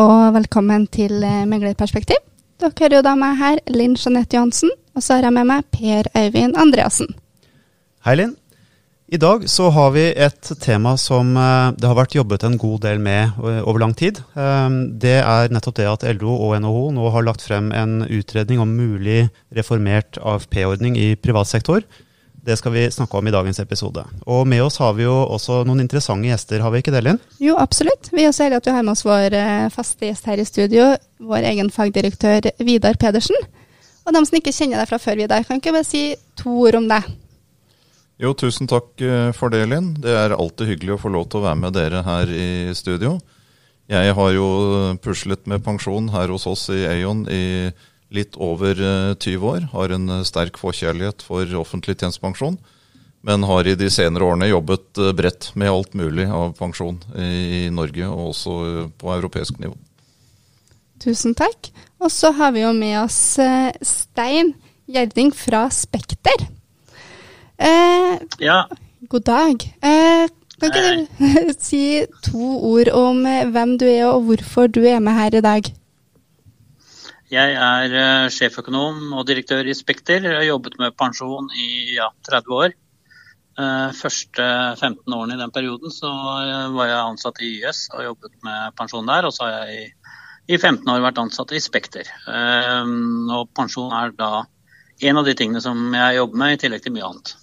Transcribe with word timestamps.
og 0.00 0.34
velkommen 0.36 0.86
til 0.92 1.22
eh, 1.24 1.44
Meglerperspektiv. 1.48 2.20
Dere 2.60 2.72
hører 2.76 2.98
jo 2.98 3.04
da 3.04 3.14
meg 3.18 3.36
her, 3.40 3.60
Linn 3.72 3.96
Jeanette 3.96 4.36
Johansen, 4.36 4.72
og 4.96 5.04
så 5.04 5.16
har 5.16 5.26
jeg 5.26 5.36
med 5.36 5.48
meg 5.48 5.68
Per 5.72 6.08
Øyvind 6.16 6.56
Andreassen. 6.60 7.08
Hei, 8.04 8.16
Linn. 8.20 8.36
I 9.06 9.20
dag 9.22 9.44
så 9.46 9.68
har 9.70 9.92
vi 9.94 10.08
et 10.10 10.50
tema 10.60 10.96
som 11.00 11.30
eh, 11.38 11.72
det 11.78 11.88
har 11.88 11.96
vært 11.96 12.16
jobbet 12.18 12.44
en 12.44 12.58
god 12.60 12.82
del 12.84 13.00
med 13.00 13.38
eh, 13.40 13.60
over 13.62 13.80
lang 13.84 13.94
tid. 13.96 14.20
Det 14.34 15.16
er 15.22 15.52
nettopp 15.54 15.78
det 15.78 15.88
at 15.88 16.06
LO 16.18 16.34
og 16.34 16.56
NHO 16.60 16.90
nå 16.96 17.12
har 17.14 17.24
lagt 17.24 17.46
frem 17.46 17.70
en 17.72 18.02
utredning 18.04 18.60
om 18.60 18.76
mulig 18.76 19.28
reformert 19.56 20.20
AFP-ordning 20.20 20.98
i 21.00 21.14
privat 21.16 21.48
sektor. 21.48 21.86
Det 22.46 22.54
skal 22.56 22.72
vi 22.76 22.84
snakke 22.90 23.18
om 23.18 23.26
i 23.26 23.32
dagens 23.34 23.58
episode. 23.58 24.04
Og 24.30 24.44
med 24.46 24.62
oss 24.62 24.76
har 24.78 24.92
vi 24.94 25.02
jo 25.02 25.14
også 25.34 25.64
noen 25.66 25.82
interessante 25.82 26.28
gjester, 26.28 26.62
har 26.62 26.70
vi 26.70 26.78
ikke 26.78 26.92
det, 26.94 27.02
Linn? 27.02 27.18
Jo, 27.42 27.56
absolutt. 27.58 28.12
Vi 28.14 28.22
er 28.22 28.30
så 28.30 28.44
heldige 28.44 28.60
at 28.62 28.68
vi 28.68 28.74
har 28.76 28.84
med 28.86 28.92
oss 28.92 29.02
vår 29.02 29.34
eh, 29.34 29.66
faste 29.74 30.06
gjest 30.06 30.28
her 30.30 30.38
i 30.38 30.46
studio, 30.46 30.92
vår 31.26 31.48
egen 31.50 31.72
fagdirektør 31.74 32.46
Vidar 32.62 32.94
Pedersen. 33.02 33.48
Og 34.06 34.14
de 34.14 34.22
som 34.28 34.38
ikke 34.38 34.54
kjenner 34.54 34.78
deg 34.78 34.92
fra 34.92 35.00
før, 35.02 35.18
Vidar, 35.24 35.42
kan 35.48 35.58
ikke 35.58 35.74
bare 35.74 35.88
si 35.88 36.04
to 36.38 36.54
ord 36.68 36.78
om 36.78 36.86
deg? 36.92 37.08
Jo, 38.22 38.30
tusen 38.38 38.70
takk 38.70 39.02
eh, 39.02 39.32
for 39.34 39.50
det, 39.50 39.64
Linn. 39.72 39.96
Det 40.06 40.14
er 40.14 40.36
alltid 40.38 40.70
hyggelig 40.70 40.94
å 40.94 41.02
få 41.02 41.10
lov 41.16 41.26
til 41.26 41.42
å 41.42 41.48
være 41.48 41.62
med 41.64 41.74
dere 41.74 42.06
her 42.06 42.30
i 42.30 42.48
studio. 42.78 43.16
Jeg 43.90 44.14
har 44.18 44.30
jo 44.38 44.46
puslet 45.02 45.42
med 45.50 45.66
pensjon 45.66 46.14
her 46.14 46.30
hos 46.30 46.46
oss 46.46 46.68
i 46.70 46.84
Aon 46.94 47.26
i 47.26 47.42
litt 48.14 48.36
over 48.36 48.74
20 49.18 49.34
eh, 49.34 49.44
år. 49.44 49.68
Har 49.72 49.94
en 49.94 50.08
eh, 50.18 50.24
sterk 50.26 50.58
forkjærlighet 50.60 51.24
for 51.26 51.50
offentlig 51.58 51.96
tjenestepensjon. 51.98 52.58
Men 53.26 53.42
har 53.48 53.66
i 53.66 53.74
de 53.78 53.88
senere 53.90 54.26
årene 54.28 54.50
jobbet 54.50 55.00
eh, 55.02 55.14
bredt 55.16 55.50
med 55.58 55.72
alt 55.72 55.96
mulig 55.98 56.28
av 56.30 56.54
pensjon 56.58 57.00
i 57.18 57.66
Norge, 57.74 58.06
og 58.06 58.30
også 58.32 58.56
på 59.00 59.12
europeisk 59.16 59.58
nivå. 59.62 59.74
Tusen 61.02 61.34
takk. 61.36 61.72
Og 62.00 62.12
så 62.12 62.30
har 62.36 62.54
vi 62.54 62.62
jo 62.62 62.72
med 62.76 63.00
oss 63.02 63.36
Stein 63.84 64.54
Gjerding 64.86 65.32
fra 65.34 65.66
Spekter. 65.72 66.46
Eh, 67.58 68.18
ja. 68.38 68.60
God 69.08 69.24
dag. 69.26 69.64
Eh, 69.82 70.28
kan 70.60 70.70
ikke 70.70 70.84
du 70.84 71.32
si 71.60 72.04
to 72.24 72.52
ord 72.70 72.92
om 72.94 73.24
hvem 73.24 73.76
du 73.80 73.88
er 73.88 74.06
og 74.12 74.28
hvorfor 74.28 74.70
du 74.72 74.84
er 74.86 75.02
med 75.04 75.18
her 75.18 75.36
i 75.36 75.44
dag? 75.44 75.72
Jeg 77.26 77.56
er 77.58 77.90
uh, 77.90 78.28
sjeføkonom 78.30 79.14
og 79.18 79.24
direktør 79.26 79.66
i 79.66 79.74
Spekter. 79.74 80.22
Jeg 80.22 80.36
har 80.38 80.46
jobbet 80.46 80.76
med 80.78 80.94
pensjon 80.94 81.48
i 81.58 81.96
ja, 81.96 82.06
30 82.28 82.52
år. 82.54 82.74
Uh, 83.58 83.90
første 83.96 84.44
15 84.76 85.16
årene 85.16 85.34
i 85.34 85.40
den 85.40 85.50
perioden 85.54 85.90
så 85.90 86.10
uh, 86.10 86.74
var 86.76 86.86
jeg 86.86 87.00
ansatt 87.00 87.40
i 87.42 87.50
YS 87.58 87.88
og 87.96 88.04
jobbet 88.04 88.36
med 88.46 88.76
pensjon 88.78 89.10
der. 89.10 89.26
Og 89.26 89.34
så 89.34 89.48
har 89.48 89.56
jeg 89.64 89.80
i, 89.80 89.88
i 90.54 90.60
15 90.60 90.86
år 90.92 91.02
vært 91.02 91.18
ansatt 91.18 91.56
i 91.56 91.62
Spekter. 91.62 92.12
og 92.28 93.50
pensjon 93.58 93.90
er 93.90 94.14
da 94.14 94.44
en 95.02 95.18
av 95.18 95.26
de 95.26 95.34
tingene 95.34 95.60
som 95.60 95.82
jeg 95.98 96.20
jobber 96.20 96.42
med, 96.44 96.54
i 96.54 96.62
tillegg 96.62 96.84
til 96.84 96.94
mye 96.94 97.10
annet. 97.10 97.34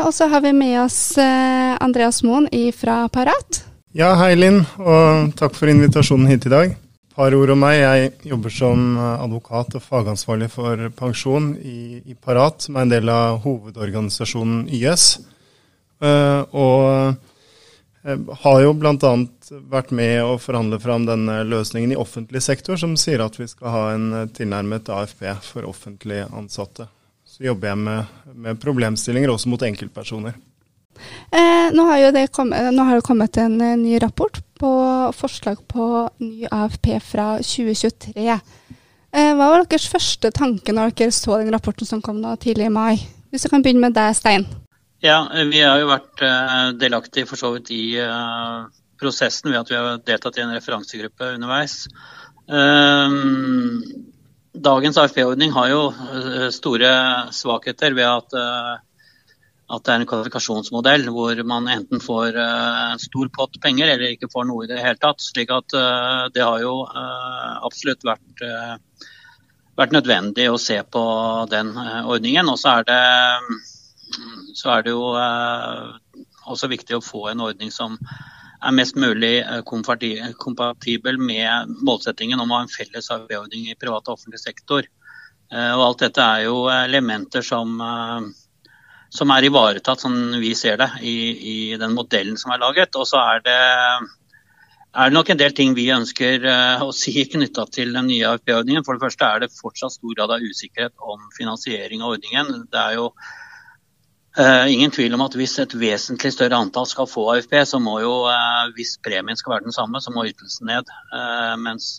og 0.00 0.12
så 0.16 0.30
har 0.32 0.40
vi 0.40 0.54
med 0.56 0.80
oss 0.80 1.18
Andreas 1.18 2.22
Moen 2.24 2.48
fra 2.72 3.04
Parat. 3.12 3.60
Ja, 3.92 4.14
hei 4.16 4.32
Linn, 4.34 4.64
og 4.80 5.36
takk 5.36 5.54
for 5.60 5.68
invitasjonen 5.68 6.32
hit 6.32 6.48
i 6.48 6.56
dag 6.56 6.76
par 7.16 7.34
ord 7.34 7.52
om 7.54 7.62
meg. 7.64 7.78
Jeg 7.80 8.10
jobber 8.30 8.52
som 8.52 8.82
eh, 8.96 9.22
advokat 9.24 9.78
og 9.78 9.84
fagansvarlig 9.84 10.50
for 10.52 10.88
pensjon 10.98 11.54
i, 11.56 12.02
i 12.04 12.14
Parat, 12.14 12.66
som 12.66 12.76
er 12.76 12.84
en 12.84 12.92
del 12.92 13.12
av 13.12 13.40
hovedorganisasjonen 13.46 14.66
YS. 14.68 15.06
Uh, 15.96 16.42
og 16.52 16.82
uh, 18.04 18.34
har 18.42 18.58
jo 18.60 18.74
bl.a. 18.76 19.12
vært 19.72 19.94
med 19.96 20.18
å 20.26 20.34
forhandle 20.36 20.76
fram 20.82 21.06
denne 21.08 21.38
løsningen 21.48 21.94
i 21.94 21.96
offentlig 21.96 22.42
sektor, 22.44 22.76
som 22.76 22.98
sier 23.00 23.24
at 23.24 23.38
vi 23.40 23.48
skal 23.48 23.72
ha 23.72 23.80
en 23.94 24.28
tilnærmet 24.36 24.92
AFP 24.92 25.24
for 25.46 25.64
offentlig 25.64 26.20
ansatte. 26.28 26.84
Så 27.24 27.48
jobber 27.48 27.72
jeg 27.72 27.80
med, 27.80 28.12
med 28.44 28.60
problemstillinger 28.60 29.32
også 29.32 29.54
mot 29.54 29.64
enkeltpersoner. 29.64 30.36
Eh, 31.30 31.68
nå, 31.74 31.86
har 31.88 32.12
det 32.14 32.28
kommet, 32.34 32.74
har 32.78 32.94
det 32.94 33.06
kommet 33.06 33.36
en 33.40 33.58
ny 33.58 33.98
rapport 34.02 34.38
på 34.58 34.70
forslag 35.16 35.60
på 35.68 36.08
ny 36.22 36.46
AFP 36.50 36.96
fra 37.04 37.36
2023. 37.42 38.26
Eh, 39.16 39.32
hva 39.36 39.50
var 39.50 39.64
deres 39.64 39.88
første 39.90 40.30
tanke 40.34 40.74
når 40.74 40.94
dere 40.96 41.14
så 41.14 41.40
den 41.40 41.52
rapporten 41.54 41.88
som 41.88 42.02
kom 42.04 42.20
nå 42.22 42.36
tidlig 42.42 42.68
i 42.68 42.72
mai? 42.72 42.94
Hvis 43.30 43.46
jeg 43.46 43.52
kan 43.52 43.64
begynne 43.64 43.88
med 43.88 43.96
deg, 43.96 44.16
Stein. 44.16 44.46
Ja, 45.04 45.26
Vi 45.50 45.60
har 45.60 45.78
jo 45.78 45.90
vært 45.90 46.22
uh, 46.24 46.72
delaktige 46.78 47.28
for 47.28 47.38
så 47.38 47.52
vidt 47.54 47.70
i 47.74 47.98
prosessen 48.96 49.50
ved 49.52 49.60
at 49.60 49.70
vi 49.70 49.76
har 49.76 49.98
deltatt 50.00 50.38
i 50.38 50.42
en 50.42 50.54
referansegruppe 50.56 51.34
underveis. 51.36 51.84
Uh, 52.48 53.12
dagens 54.56 54.96
AFP-ordning 55.02 55.52
har 55.52 55.68
jo 55.68 55.82
store 56.54 56.92
svakheter 57.36 57.92
ved 57.98 58.08
at 58.08 58.38
at 59.66 59.82
det 59.82 59.92
er 59.92 60.02
en 60.02 60.06
kvalifikasjonsmodell 60.06 61.08
hvor 61.10 61.40
man 61.48 61.66
enten 61.70 62.02
får 62.02 62.36
uh, 62.38 62.92
en 62.92 63.02
stor 63.02 63.30
pott 63.34 63.58
penger 63.62 63.90
eller 63.90 64.14
ikke 64.14 64.30
får 64.30 64.46
noe 64.46 64.64
i 64.64 64.70
det 64.70 64.78
hele 64.78 64.98
tatt. 65.02 65.22
slik 65.22 65.50
at 65.54 65.74
uh, 65.74 66.28
det 66.34 66.44
har 66.44 66.62
jo 66.62 66.84
uh, 66.86 67.56
absolutt 67.66 68.06
vært, 68.06 68.44
vært, 69.74 69.96
nødvendig 69.96 70.46
å 70.52 70.60
se 70.62 70.78
på 70.86 71.02
den 71.50 71.74
ordningen. 72.06 72.46
Og 72.52 72.60
så 72.62 72.78
er 72.78 72.86
det, 72.92 73.02
så 74.54 74.76
er 74.76 74.86
det 74.86 74.94
jo 74.94 75.10
også 76.46 76.70
viktig 76.70 76.98
å 76.98 77.04
få 77.04 77.26
en 77.32 77.42
ordning 77.48 77.74
som 77.74 77.98
er 78.66 78.74
mest 78.74 78.96
mulig 78.96 79.42
kompatibel 79.66 81.18
med 81.18 81.74
målsettingen 81.84 82.40
om 82.40 82.54
å 82.54 82.60
ha 82.60 82.64
en 82.64 82.72
felles 82.72 83.10
AUB-ordning 83.12 83.66
i 83.68 83.78
privat 83.78 84.06
og 84.06 84.16
offentlig 84.16 84.40
sektor. 84.40 84.86
Og 85.50 85.82
alt 85.84 86.02
dette 86.06 86.22
er 86.22 86.46
jo 86.46 86.64
elementer 86.72 87.44
som 87.46 87.76
som 89.12 89.30
er 89.30 89.46
ivaretatt, 89.46 90.02
sånn 90.02 90.36
vi 90.42 90.52
ser 90.58 90.78
det, 90.80 90.90
i, 91.06 91.16
i 91.36 91.56
den 91.78 91.94
modellen 91.96 92.38
som 92.40 92.52
er 92.54 92.62
laget. 92.62 92.96
Og 92.98 93.06
så 93.08 93.20
er 93.22 93.42
det, 93.46 93.58
er 94.96 95.10
det 95.10 95.16
nok 95.16 95.32
en 95.32 95.40
del 95.40 95.56
ting 95.56 95.74
vi 95.78 95.88
ønsker 95.94 96.46
uh, 96.46 96.84
å 96.86 96.92
si 96.96 97.14
knytta 97.32 97.68
til 97.72 97.94
den 97.96 98.10
nye 98.10 98.34
AFP-ordningen. 98.34 98.86
For 98.86 98.96
det 98.96 99.06
første 99.06 99.30
er 99.30 99.44
det 99.44 99.54
fortsatt 99.54 99.96
stor 99.98 100.14
grad 100.16 100.36
av 100.36 100.44
usikkerhet 100.44 100.94
om 100.98 101.26
finansiering 101.38 102.04
av 102.04 102.16
ordningen. 102.16 102.66
Det 102.72 102.82
er 102.82 102.98
jo 102.98 103.08
uh, 104.40 104.66
ingen 104.72 104.94
tvil 104.94 105.14
om 105.16 105.24
at 105.28 105.38
hvis 105.38 105.58
et 105.62 105.78
vesentlig 105.78 106.34
større 106.34 106.58
antall 106.58 106.90
skal 106.90 107.08
få 107.10 107.28
AFP, 107.36 107.60
så 107.70 107.80
må 107.82 108.00
jo, 108.02 108.18
uh, 108.26 108.66
hvis 108.76 108.98
premien 109.06 109.38
skal 109.38 109.56
være 109.56 109.68
den 109.70 109.76
samme, 109.76 110.02
så 110.02 110.14
må 110.14 110.26
ytelsen 110.28 110.72
ned. 110.72 110.90
mens 111.62 111.94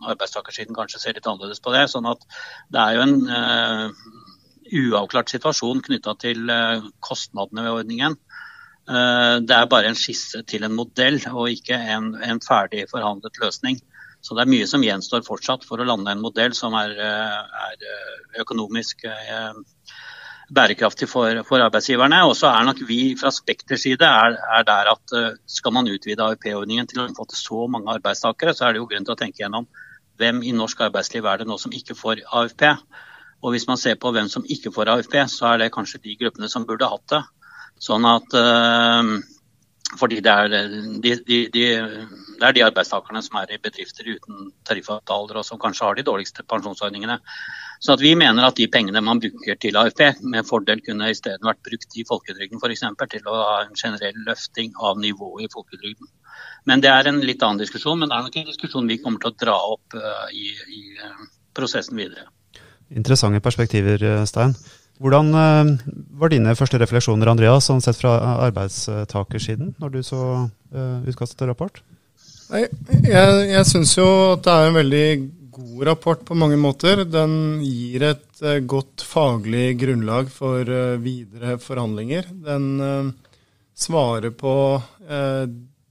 arbeidstakersiden 0.00 0.76
kanskje 0.76 1.00
ser 1.02 1.16
litt 1.16 1.26
annerledes 1.28 1.60
på 1.60 1.74
det. 1.74 1.88
sånn 1.92 2.06
at 2.08 2.22
det 2.72 2.80
er 2.80 2.96
jo 2.96 3.02
en 3.04 3.16
uavklart 4.70 5.32
situasjon 5.32 5.82
knytta 5.86 6.14
til 6.20 6.50
eh, 6.52 6.88
kostnadene 7.04 7.64
ved 7.66 7.78
ordningen. 7.82 8.16
Eh, 8.88 9.36
det 9.44 9.56
er 9.56 9.70
bare 9.70 9.90
en 9.90 9.98
skisse 9.98 10.42
til 10.48 10.66
en 10.66 10.76
modell 10.76 11.20
og 11.32 11.50
ikke 11.52 11.78
en, 11.94 12.12
en, 12.22 12.42
ferdig 12.44 12.86
forhandlet 12.90 13.40
løsning. 13.42 13.80
Så 14.20 14.36
det 14.36 14.44
er 14.44 14.52
mye 14.52 14.68
som 14.68 14.84
gjenstår 14.84 15.24
fortsatt 15.24 15.64
for 15.64 15.80
å 15.80 15.88
lande 15.88 16.12
en 16.12 16.22
modell 16.22 16.54
som 16.56 16.76
er, 16.76 16.92
eh, 16.92 17.66
er 17.66 18.40
økonomisk 18.44 19.06
bærekraftig 20.50 21.06
for, 21.08 21.44
for, 21.46 21.62
arbeidsgiverne. 21.62 22.18
Og 22.26 22.34
så 22.36 22.50
er 22.50 22.66
nok 22.66 22.82
vi 22.88 23.14
fra 23.20 23.30
Spekters 23.32 23.86
side 23.86 24.06
er, 24.06 24.36
er, 24.58 24.66
der 24.66 24.90
at 24.92 25.14
skal 25.48 25.72
man 25.72 25.88
utvide 25.88 26.26
AUP-ordningen 26.26 26.90
til 26.90 27.00
å 27.00 27.06
omfatte 27.06 27.38
så 27.38 27.68
mange 27.70 27.94
arbeidstakere, 27.94 28.52
så 28.54 28.66
er 28.66 28.74
det 28.74 28.82
jo 28.82 28.90
grunn 28.90 29.06
til 29.06 29.14
å 29.14 29.20
tenke 29.22 29.44
gjennom 29.44 29.70
hvem 30.20 30.42
i 30.44 30.52
norsk 30.52 30.82
arbeidsliv 30.84 31.24
er 31.24 31.40
det 31.40 31.48
nå 31.48 31.56
som 31.60 31.72
ikke 31.72 31.96
får 31.96 32.26
AFP. 32.28 32.66
Og 33.40 33.54
hvis 33.54 33.66
man 33.68 33.80
ser 33.80 33.96
på 34.00 34.12
hvem 34.12 34.28
som 34.28 34.44
ikke 34.44 34.72
får 34.74 34.92
AFP, 34.94 35.16
så 35.32 35.52
er 35.52 35.62
det 35.62 35.72
kanskje 35.74 36.02
de 36.04 36.16
gruppene 36.20 36.48
som 36.52 36.66
burde 36.68 36.88
hatt 36.90 37.06
det. 37.12 37.22
Sånn 37.80 38.04
at 38.04 38.34
øh, 38.36 39.14
fordi 39.98 40.20
det 40.22 40.30
er 40.30 40.48
de, 41.02 41.14
de, 41.26 41.38
de, 41.50 41.64
det 42.38 42.46
er 42.46 42.54
de 42.54 42.62
arbeidstakerne 42.62 43.22
som 43.24 43.40
er 43.40 43.54
i 43.54 43.58
bedrifter 43.62 44.06
uten 44.06 44.52
tariffavtaler 44.68 45.40
og 45.40 45.46
som 45.46 45.58
kanskje 45.58 45.86
har 45.86 45.98
de 45.98 46.04
dårligste 46.06 46.44
pensjonsordningene. 46.46 47.18
Så 47.82 47.96
vi 47.98 48.12
mener 48.14 48.46
at 48.46 48.58
de 48.60 48.68
pengene 48.70 49.02
man 49.02 49.22
bruker 49.22 49.58
til 49.58 49.78
AFP, 49.80 50.04
med 50.22 50.46
fordel 50.46 50.82
kunne 50.86 51.10
isteden 51.10 51.48
vært 51.48 51.62
brukt 51.66 51.96
i 51.98 52.06
folketrygden 52.06 52.62
f.eks. 52.62 52.86
til 53.16 53.30
å 53.30 53.36
ha 53.40 53.58
en 53.64 53.74
generell 53.74 54.24
løfting 54.28 54.76
av 54.78 55.00
nivået 55.00 55.48
i 55.48 55.52
folketrygden. 55.52 56.12
Men 56.70 56.84
det 56.84 56.92
er 56.92 57.08
en 57.08 57.22
litt 57.24 57.42
annen 57.42 57.62
diskusjon, 57.62 57.98
men 57.98 58.12
det 58.12 58.18
er 58.18 58.28
nok 58.28 58.36
en 58.36 58.50
diskusjon 58.52 58.90
vi 58.90 59.00
kommer 59.02 59.22
til 59.22 59.32
å 59.32 59.38
dra 59.42 59.56
opp 59.72 59.96
uh, 59.96 60.28
i, 60.30 60.52
i 60.76 60.82
prosessen 61.56 61.98
videre. 61.98 62.28
Interessante 62.90 63.40
perspektiver, 63.40 64.02
eh, 64.02 64.24
Stein. 64.26 64.54
Hvordan 65.00 65.30
eh, 65.34 65.70
var 66.18 66.32
dine 66.32 66.56
første 66.58 66.80
refleksjoner 66.82 67.30
Andreas, 67.30 67.68
sånn 67.70 67.82
sett 67.84 68.00
fra 68.00 68.16
arbeidstakersiden, 68.48 69.74
når 69.80 69.94
du 69.94 70.00
så 70.04 70.22
uh, 70.74 70.98
utkastet 71.08 71.38
til 71.40 71.48
rapport? 71.48 71.80
Jeg, 72.50 72.68
jeg, 73.06 73.44
jeg 73.52 73.68
syns 73.68 73.94
jo 73.96 74.08
at 74.34 74.42
det 74.44 74.56
er 74.56 74.68
en 74.68 74.76
veldig 74.80 75.06
god 75.54 75.86
rapport 75.86 76.24
på 76.26 76.36
mange 76.36 76.58
måter. 76.60 77.04
Den 77.06 77.62
gir 77.62 78.04
et 78.10 78.44
godt 78.66 79.04
faglig 79.06 79.78
grunnlag 79.78 80.30
for 80.34 80.66
videre 81.00 81.56
forhandlinger. 81.62 82.26
Den 82.42 83.12
svarer 83.78 84.34
på 84.34 84.54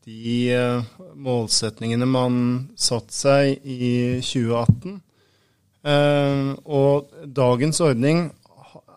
de 0.09 0.39
målsetningene 1.15 2.07
man 2.09 2.41
satte 2.75 3.15
seg 3.15 3.63
i 3.63 4.19
2018. 4.25 4.99
Og 5.83 7.11
dagens 7.23 7.79
ordning 7.79 8.25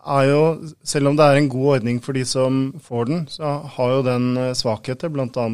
er 0.03 0.25
jo, 0.27 0.41
selv 0.83 1.11
om 1.11 1.15
det 1.15 1.27
er 1.27 1.39
en 1.39 1.47
god 1.51 1.67
ordning 1.77 2.01
for 2.03 2.17
de 2.17 2.25
som 2.27 2.73
får 2.83 3.05
den, 3.07 3.21
så 3.31 3.53
har 3.75 3.93
jo 3.93 4.01
den 4.03 4.25
svakheter, 4.59 5.13
bl.a. 5.13 5.45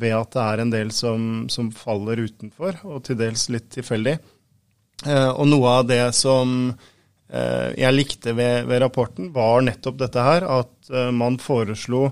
ved 0.00 0.14
at 0.16 0.32
det 0.32 0.46
er 0.46 0.62
en 0.62 0.72
del 0.72 0.94
som, 0.96 1.26
som 1.52 1.68
faller 1.76 2.22
utenfor, 2.24 2.80
og 2.88 3.02
til 3.04 3.20
dels 3.20 3.44
litt 3.52 3.68
tilfeldig. 3.76 4.16
Og 5.10 5.44
noe 5.52 5.76
av 5.82 5.90
det 5.90 6.06
som 6.16 6.72
Eh, 7.30 7.70
jeg 7.78 7.94
likte 7.94 8.34
ved, 8.34 8.66
ved, 8.66 8.80
rapporten, 8.82 9.30
var 9.34 9.62
nettopp 9.62 10.00
dette 10.00 10.24
her, 10.24 10.46
at 10.60 10.90
man 11.14 11.38
foreslo 11.42 12.10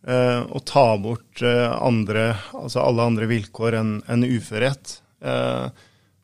å 0.00 0.60
ta 0.64 0.84
bort 0.96 1.42
andre, 1.44 2.22
altså 2.56 2.80
alle 2.80 3.04
andre 3.04 3.26
vilkår 3.28 3.74
enn 3.76 3.90
en 4.08 4.22
uførhet. 4.24 4.94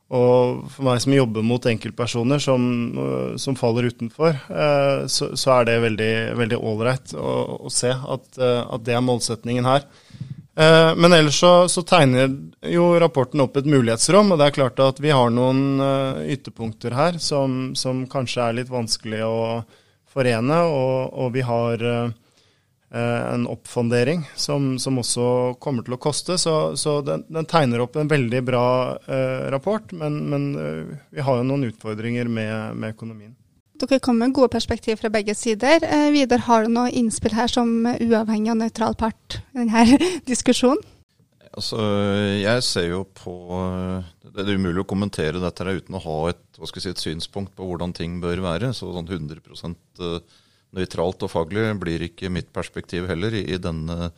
Og 0.07 0.69
for 0.71 0.87
meg 0.87 1.01
som 1.03 1.15
jobber 1.17 1.43
mot 1.43 1.65
enkeltpersoner 1.67 2.43
som, 2.43 2.63
som 3.43 3.57
faller 3.59 3.89
utenfor, 3.91 4.37
så, 5.11 5.33
så, 5.35 5.51
er 5.57 5.67
det 5.67 5.81
veldig 5.83 6.59
ålreit 6.61 7.15
å, 7.19 7.33
å, 7.67 7.73
se 7.75 7.91
at, 7.91 8.29
at, 8.39 8.85
det 8.87 8.95
er 8.95 9.03
målsetningen 9.03 9.67
her. 9.67 9.89
Men 10.95 11.11
ellers 11.11 11.41
så, 11.43 11.51
så, 11.69 11.83
tegner 11.83 12.31
jo 12.71 12.87
rapporten 13.03 13.43
opp 13.43 13.59
et 13.59 13.67
mulighetsrom, 13.67 14.31
og 14.31 14.39
det 14.39 14.47
er 14.47 14.55
klart 14.61 14.79
at 14.85 15.03
vi 15.03 15.11
har 15.11 15.35
noen 15.35 15.83
ytterpunkter 16.23 16.95
her 16.95 17.19
som, 17.19 17.75
som, 17.75 18.07
kanskje 18.07 18.47
er 18.47 18.61
litt 18.61 18.71
vanskelig 18.71 19.25
å 19.27 19.37
forene, 20.07 20.63
og, 20.71 21.19
og 21.19 21.35
vi 21.35 21.43
har 21.51 21.83
en 22.99 23.47
oppfondering 23.51 24.23
som, 24.39 24.75
som, 24.83 25.01
også 25.03 25.57
kommer 25.63 25.87
til 25.87 25.97
å 25.97 26.01
koste. 26.01 26.39
Så, 26.41 26.55
så 26.81 26.99
den, 27.07 27.25
den, 27.29 27.49
tegner 27.51 27.85
opp 27.85 27.99
en 28.01 28.11
veldig 28.11 28.43
bra 28.47 28.67
eh, 29.07 29.49
rapport, 29.53 29.93
men, 29.93 30.23
men 30.31 30.47
vi 31.11 31.25
har 31.25 31.41
jo 31.41 31.49
noen 31.49 31.69
utfordringer 31.71 32.31
med, 32.31 32.77
med 32.77 32.97
økonomien. 32.97 33.35
Dere 33.77 34.01
kommer 34.01 34.27
med 34.27 34.37
gode 34.37 34.49
perspektiv 34.55 34.97
fra 35.01 35.11
begge 35.13 35.35
sider. 35.37 35.85
Eh, 35.85 36.11
Vidar, 36.15 36.45
har 36.49 36.65
du 36.65 36.73
noe 36.73 36.93
innspill 36.97 37.35
her 37.37 37.51
som 37.51 37.73
uavhengig 37.85 38.55
og 38.55 38.61
nøytral 38.63 38.97
part 38.99 39.41
i 39.53 39.61
denne 39.61 39.99
diskusjonen? 40.31 40.81
Altså, 41.57 41.81
jeg 42.37 42.65
ser 42.67 42.91
jo 42.91 42.99
på 43.17 43.33
Det 44.21 44.43
er 44.43 44.59
umulig 44.59 44.83
å 44.83 44.89
kommentere 44.89 45.41
dette 45.41 45.65
uten 45.65 45.97
å 45.97 46.03
ha 46.05 46.17
et, 46.29 46.43
si, 46.69 46.91
et 46.91 47.01
synspunkt 47.01 47.55
på 47.57 47.69
hvordan 47.69 47.95
ting 47.97 48.19
bør 48.21 48.43
være. 48.45 48.75
Så 48.77 48.91
sånn 48.93 49.09
100 49.09 49.41
eh, 49.41 50.19
nøytralt 50.75 51.23
og 51.23 51.31
faglig 51.33 51.69
blir 51.81 52.09
ikke 52.09 52.33
mitt 52.33 52.49
perspektiv 52.55 53.07
heller 53.11 53.35
i, 53.37 53.45
i, 53.55 53.61
denne, 53.63 54.11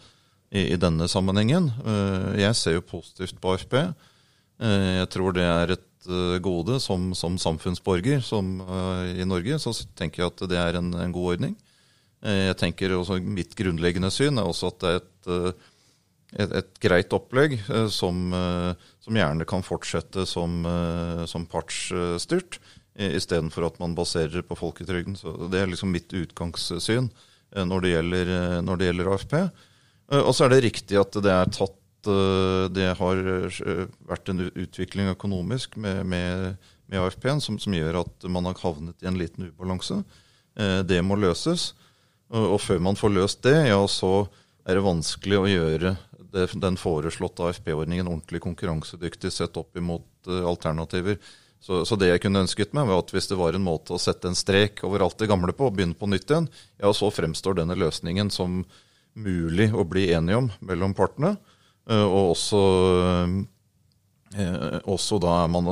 i, 0.49 0.71
i 0.73 0.79
denne, 0.81 1.09
sammenhengen. 1.11 1.69
Eh, 1.85 2.41
jeg 2.45 2.57
ser 2.57 2.79
jo 2.79 2.87
positivt 2.95 3.41
på 3.43 3.57
AFP. 3.57 3.77
Eh, 3.83 4.89
jeg 5.03 5.13
tror 5.13 5.37
det 5.37 5.45
er 5.45 5.77
et 5.77 5.87
Eh, 6.09 6.39
gode 6.41 6.79
som, 6.81 7.11
som 7.15 7.37
samfunnsborger 7.41 8.23
som, 8.25 8.61
i 9.13 9.27
Norge, 9.29 9.59
så 9.61 9.75
tenker 9.99 10.23
jeg 10.23 10.31
at 10.33 10.45
det 10.49 10.61
er 10.61 10.79
en, 10.79 10.93
en 10.95 11.15
god 11.15 11.35
ordning. 11.35 11.57
Jeg 12.19 12.57
tenker 12.59 12.97
også 12.97 13.21
Mitt 13.23 13.53
grunnleggende 13.55 14.09
syn 14.11 14.41
er 14.41 14.49
også 14.49 14.73
at 14.73 14.79
det 14.83 14.89
er 14.91 14.97
et, 14.99 15.69
et, 16.43 16.55
et 16.63 16.81
greit 16.83 17.13
opplegg 17.15 17.55
som, 17.95 18.33
som, 18.35 19.19
gjerne 19.21 19.47
kan 19.47 19.63
fortsette 19.63 20.25
som, 20.27 20.67
som 21.31 21.47
partsstyrt, 21.47 22.59
istedenfor 22.99 23.69
at 23.69 23.77
man 23.79 23.95
baserer 23.95 24.43
på 24.43 24.57
folketrygden. 24.59 25.15
Så 25.15 25.35
Det 25.49 25.61
er 25.61 25.71
liksom 25.71 25.93
mitt 25.95 26.11
utgangssyn 26.11 27.11
når 27.55 27.85
det 27.85 27.93
gjelder, 27.93 28.31
når 28.67 28.81
det 28.81 28.89
gjelder 28.89 29.11
AFP. 29.15 29.35
Og 30.19 30.33
så 30.35 30.45
er 30.45 30.51
det 30.53 30.65
riktig 30.67 30.99
at 31.01 31.15
det 31.23 31.31
er 31.33 31.53
tatt 31.55 31.79
Eh, 32.07 32.65
det 32.71 32.93
har 32.99 33.21
eh, 33.35 33.87
vært 34.09 34.31
en 34.31 34.45
utvikling 34.49 35.11
økonomisk 35.13 35.77
med, 35.81 36.05
med, 36.07 36.69
med 36.87 37.03
AFP-en 37.03 37.43
som, 37.43 37.59
som, 37.59 37.75
gjør 37.75 38.03
at 38.05 38.29
man 38.31 38.47
har 38.49 38.59
havnet 38.63 39.03
i 39.03 39.09
en 39.11 39.19
liten 39.19 39.49
ubalanse. 39.51 40.03
Eh, 40.59 40.81
det 40.87 41.01
må 41.05 41.19
løses. 41.19 41.73
Og 42.29 42.59
før 42.61 42.81
man 42.85 42.99
får 42.99 43.13
løst 43.15 43.39
det, 43.47 43.57
ja, 43.71 43.81
så 43.89 44.29
er 44.69 44.77
det 44.77 44.85
vanskelig 44.85 45.37
å 45.39 45.49
gjøre 45.49 45.95
den 46.61 46.77
foreslåtte 46.77 47.47
AFP-ordningen 47.47 48.11
ordentlig 48.11 48.43
konkurransedyktig 48.45 49.31
sett 49.33 49.57
opp 49.57 49.79
imot 49.81 50.29
alternativer. 50.29 51.17
Så, 51.61 51.83
så, 51.85 51.97
det 51.99 52.13
jeg 52.13 52.23
kunne 52.23 52.45
ønsket 52.45 52.75
meg, 52.77 52.87
var 52.89 53.03
at 53.03 53.11
hvis 53.13 53.27
det 53.29 53.37
var 53.39 53.57
en 53.57 53.65
måte 53.65 53.97
å 53.97 54.01
sette 54.01 54.31
en 54.31 54.39
strek 54.39 54.85
over 54.87 55.03
alt 55.05 55.19
det 55.21 55.29
gamle 55.31 55.53
på 55.57 55.69
og 55.69 55.75
begynne 55.77 55.99
på 55.99 56.09
nytt 56.09 56.31
igjen, 56.31 56.47
ja, 56.79 56.93
så 56.95 57.11
fremstår 57.13 57.59
denne 57.59 57.77
løsningen 57.77 58.31
som 58.33 58.63
mulig 59.19 59.69
å 59.75 59.85
bli 59.89 60.09
enige 60.15 60.39
om 60.45 60.51
mellom 60.65 60.95
partene. 60.97 61.35
Eh, 61.89 62.05
og 62.05 62.35
også, 62.35 62.63
eh, 64.37 64.79
også 64.85 65.21
da 65.25 65.43
er 65.43 65.53
man 65.53 65.71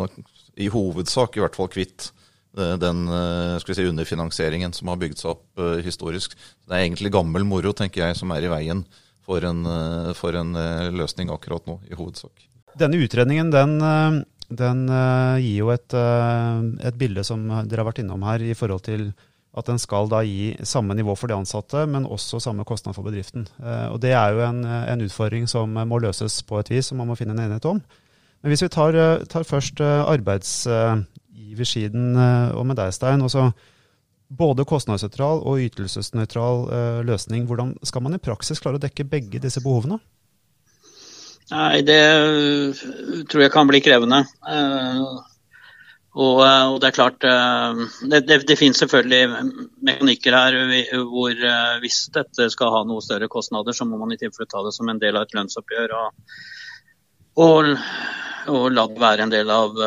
i 0.57 0.69
hovedsak 0.73 1.37
i 1.37 1.45
hvert 1.45 1.59
fall 1.59 1.71
kvitt 1.73 2.11
eh, 2.57 2.77
den 2.81 3.07
si, 3.63 3.85
underfinansieringen 3.85 4.73
som 4.77 4.93
har 4.93 5.01
bygd 5.01 5.21
seg 5.21 5.35
opp 5.35 5.65
historisk. 5.85 6.37
Det 6.65 6.73
er 6.73 6.87
egentlig 6.87 7.15
gammel 7.15 7.45
moro, 7.49 7.75
tenker 7.77 8.09
jeg, 8.09 8.19
som 8.19 8.33
er 8.33 8.47
i 8.47 8.53
veien 8.53 8.85
for 9.27 9.43
en, 9.43 9.65
for 10.15 10.37
en 10.39 10.55
løsning 10.95 11.33
akkurat 11.35 11.65
nå, 11.67 11.81
i 11.91 11.97
hovedsak. 11.99 12.45
Denne 12.79 13.01
utredningen 13.03 13.51
den, 13.51 13.81
den 14.49 14.85
gir 15.43 15.57
jo 15.59 15.71
et, 15.75 15.95
et, 15.95 16.99
bilde 16.99 17.25
som 17.27 17.49
dere 17.67 17.83
har 17.83 17.89
vært 17.89 18.03
innom 18.03 18.23
her, 18.27 18.45
i 18.45 18.55
forhold 18.55 18.85
til 18.87 19.09
at 19.57 19.65
den 19.71 19.79
skal 19.81 20.11
da 20.13 20.19
gi 20.27 20.51
samme 20.69 20.93
nivå 20.97 21.15
for 21.17 21.31
de 21.31 21.37
ansatte, 21.39 21.87
men 21.89 22.05
også 22.05 22.41
samme 22.45 22.65
kostnad 22.69 22.95
for 22.97 23.05
bedriften. 23.07 23.47
Uh, 23.57 23.89
og 23.95 24.01
Det 24.05 24.13
er 24.13 24.29
jo 24.35 24.41
en, 24.45 24.65
en, 24.65 25.05
utfordring 25.07 25.49
som 25.49 25.79
må 25.89 25.99
løses 26.03 26.43
på 26.45 26.59
et 26.61 26.71
vis, 26.71 26.87
som 26.91 26.99
man 27.01 27.09
må 27.09 27.15
finne 27.17 27.33
en 27.33 27.45
enighet 27.47 27.71
om. 27.71 27.81
Men 28.45 28.53
hvis 28.53 28.65
vi 28.67 28.69
tar, 28.69 28.95
eh, 28.95 29.25
tar 29.27 29.49
først 29.49 29.81
eh, 29.81 30.11
arbeidsgiversiden 30.13 32.17
og 32.55 32.67
med 32.69 32.77
deg, 32.79 32.93
Stein. 32.95 33.25
Også 33.25 33.49
både 34.29 34.65
kostnadsnøytral 34.69 35.41
og 35.41 35.61
ytelsesnøytral 35.65 36.69
løsning. 37.09 37.47
Hvordan 37.49 37.73
skal 37.83 38.03
man 38.05 38.15
i 38.15 38.23
praksis 38.23 38.61
klare 38.63 38.79
å 38.79 38.85
dekke 38.85 39.09
begge 39.09 39.43
disse 39.43 39.61
behovene? 39.65 39.99
Nei, 41.53 41.83
Det 41.87 42.03
tror 43.31 43.43
jeg 43.43 43.55
kan 43.55 43.69
bli 43.71 43.81
krevende. 43.85 44.25
Og, 46.17 46.39
eh, 46.41 46.67
og, 46.73 46.79
det 46.81 46.89
er 46.89 46.97
klart, 46.97 47.25
eh, 47.29 47.81
det, 48.09 48.23
det, 48.25 48.39
det, 48.49 48.57
finnes 48.57 48.79
selvfølgelig 48.81 49.51
mekanikker 49.85 50.37
her 50.37 50.55
hvor 51.11 51.35
eh, 51.35 51.75
hvis 51.83 52.07
dette 52.15 52.49
skal 52.55 52.73
ha 52.73 52.85
noe 52.89 53.05
større 53.05 53.29
kostnader, 53.29 53.77
så 53.77 53.85
må 53.85 54.01
man 54.01 54.15
i 54.15 54.21
tilfelle 54.21 54.49
ta 54.49 54.63
det 54.65 54.73
som 54.73 54.89
en 54.89 55.03
del 55.03 55.19
av 55.19 55.27
et 55.27 55.37
lønnsoppgjør. 55.37 55.93
Og, 55.99 56.39
og, 57.45 57.69
og 58.49 58.65
la 58.73 58.87
det 58.89 59.05
være 59.05 59.29
en 59.29 59.37
del 59.37 59.53
av 59.53 59.85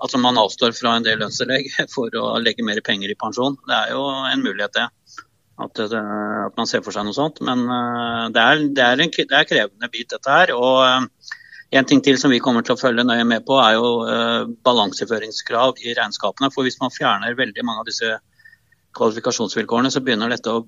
Altså 0.00 0.16
man 0.16 0.38
avstår 0.40 0.72
fra 0.72 0.94
en 0.96 1.04
del 1.04 1.18
lønnstillegg 1.20 1.66
for 1.94 2.14
å 2.16 2.38
legge 2.40 2.64
mer 2.64 2.78
penger 2.80 3.12
i 3.12 3.18
pensjon. 3.20 3.58
Det 3.68 3.76
er 3.76 3.90
jo 3.92 4.06
en 4.08 4.40
mulighet, 4.40 4.72
det. 4.72 4.86
At, 5.60 5.80
at 5.84 6.56
man 6.56 6.68
ser 6.68 6.80
for 6.84 6.96
seg 6.96 7.04
noe 7.04 7.16
sånt. 7.16 7.42
Men 7.44 7.66
det 8.32 8.40
er, 8.40 8.64
det 8.76 8.86
er 8.86 9.04
en 9.04 9.12
det 9.12 9.36
er 9.36 9.48
krevende 9.48 9.90
bit, 9.92 10.08
dette 10.14 10.32
her. 10.32 10.54
og 10.56 11.08
en 11.70 11.86
ting 11.86 12.00
til 12.02 12.16
som 12.18 12.32
vi 12.32 12.40
kommer 12.42 12.64
til 12.66 12.74
å 12.74 12.80
følge 12.80 13.04
nøye 13.06 13.24
med 13.28 13.44
på, 13.46 13.54
er 13.62 13.76
jo 13.76 13.90
balanseføringskrav 14.66 15.78
i 15.84 15.94
regnskapene. 15.94 16.50
For 16.50 16.66
hvis 16.66 16.80
man 16.80 16.90
fjerner 16.90 17.36
veldig 17.38 17.66
mange 17.66 17.84
av 17.84 17.90
disse 17.90 18.16
kvalifikasjonsvilkårene, 18.98 19.92
så 19.94 20.02
begynner 20.02 20.32
dette 20.32 20.50
å 20.50 20.64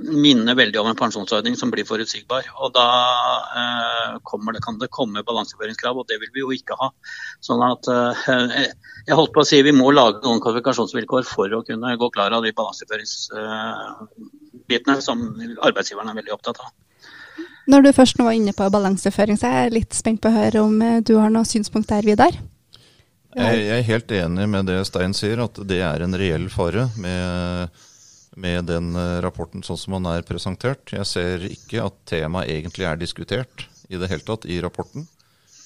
minne 0.00 0.54
veldig 0.56 0.80
om 0.80 0.86
en 0.90 0.96
pensjonsordning 0.98 1.56
som 1.58 1.70
blir 1.72 1.86
forutsigbar. 1.88 2.42
Og 2.62 2.68
da 2.76 2.86
eh, 3.60 4.10
det, 4.54 4.62
kan 4.64 4.76
det 4.80 4.94
komme 4.94 5.26
balanseføringskrav, 5.26 5.94
og 5.98 6.04
det 6.10 6.16
vil 6.22 6.32
vi 6.34 6.40
jo 6.44 6.50
ikke 6.56 6.74
ha. 6.80 6.88
Sånn 7.44 7.62
at 7.66 7.82
eh, 7.92 8.14
Jeg 9.06 9.18
holdt 9.18 9.34
på 9.34 9.42
å 9.44 9.48
si 9.48 9.58
vi 9.62 9.76
må 9.76 9.86
lage 9.94 10.24
noen 10.24 10.42
kvalifikasjonsvilkår 10.42 11.24
for 11.28 11.48
å 11.54 11.64
kunne 11.66 11.98
gå 12.00 12.08
klar 12.14 12.30
av 12.34 12.42
de 12.46 12.52
balanseføringsbitene 12.56 14.98
som 15.04 15.16
arbeidsgiveren 15.62 16.10
er 16.10 16.18
veldig 16.20 16.34
opptatt 16.34 16.58
av. 16.64 16.68
Når 17.66 17.80
du 17.82 17.90
først 17.94 18.18
nå 18.18 18.24
var 18.28 18.34
inne 18.36 18.52
på 18.54 18.70
balanseføring, 18.70 19.36
så 19.38 19.46
er 19.48 19.56
jeg 19.64 19.76
litt 19.80 19.94
spent 19.96 20.20
på 20.22 20.28
å 20.30 20.36
høre 20.36 20.58
om 20.62 20.82
eh, 20.82 21.02
du 21.02 21.14
har 21.18 21.30
noen 21.34 21.48
synspunkt 21.48 21.90
der, 21.90 22.02
Vidar? 22.06 22.34
Jeg 23.36 23.66
er 23.68 23.82
helt 23.84 24.12
enig 24.16 24.46
med 24.48 24.64
det 24.70 24.78
Stein 24.88 25.12
sier, 25.12 25.36
at 25.44 25.58
det 25.68 25.82
er 25.84 26.00
en 26.06 26.16
reell 26.16 26.48
fare 26.48 26.86
med, 26.96 27.68
med 28.36 28.68
den 28.68 28.92
eh, 28.96 29.18
rapporten 29.24 29.64
sånn 29.66 29.80
som 29.80 29.96
den 29.96 30.08
er 30.12 30.26
presentert. 30.28 30.92
Jeg 30.92 31.08
ser 31.08 31.44
ikke 31.48 31.84
at 31.86 31.98
temaet 32.08 32.52
egentlig 32.52 32.88
er 32.88 33.00
diskutert 33.00 33.66
i 33.88 34.00
det 34.00 34.10
hele 34.12 34.26
tatt 34.26 34.48
i 34.48 34.58
rapporten. 34.64 35.06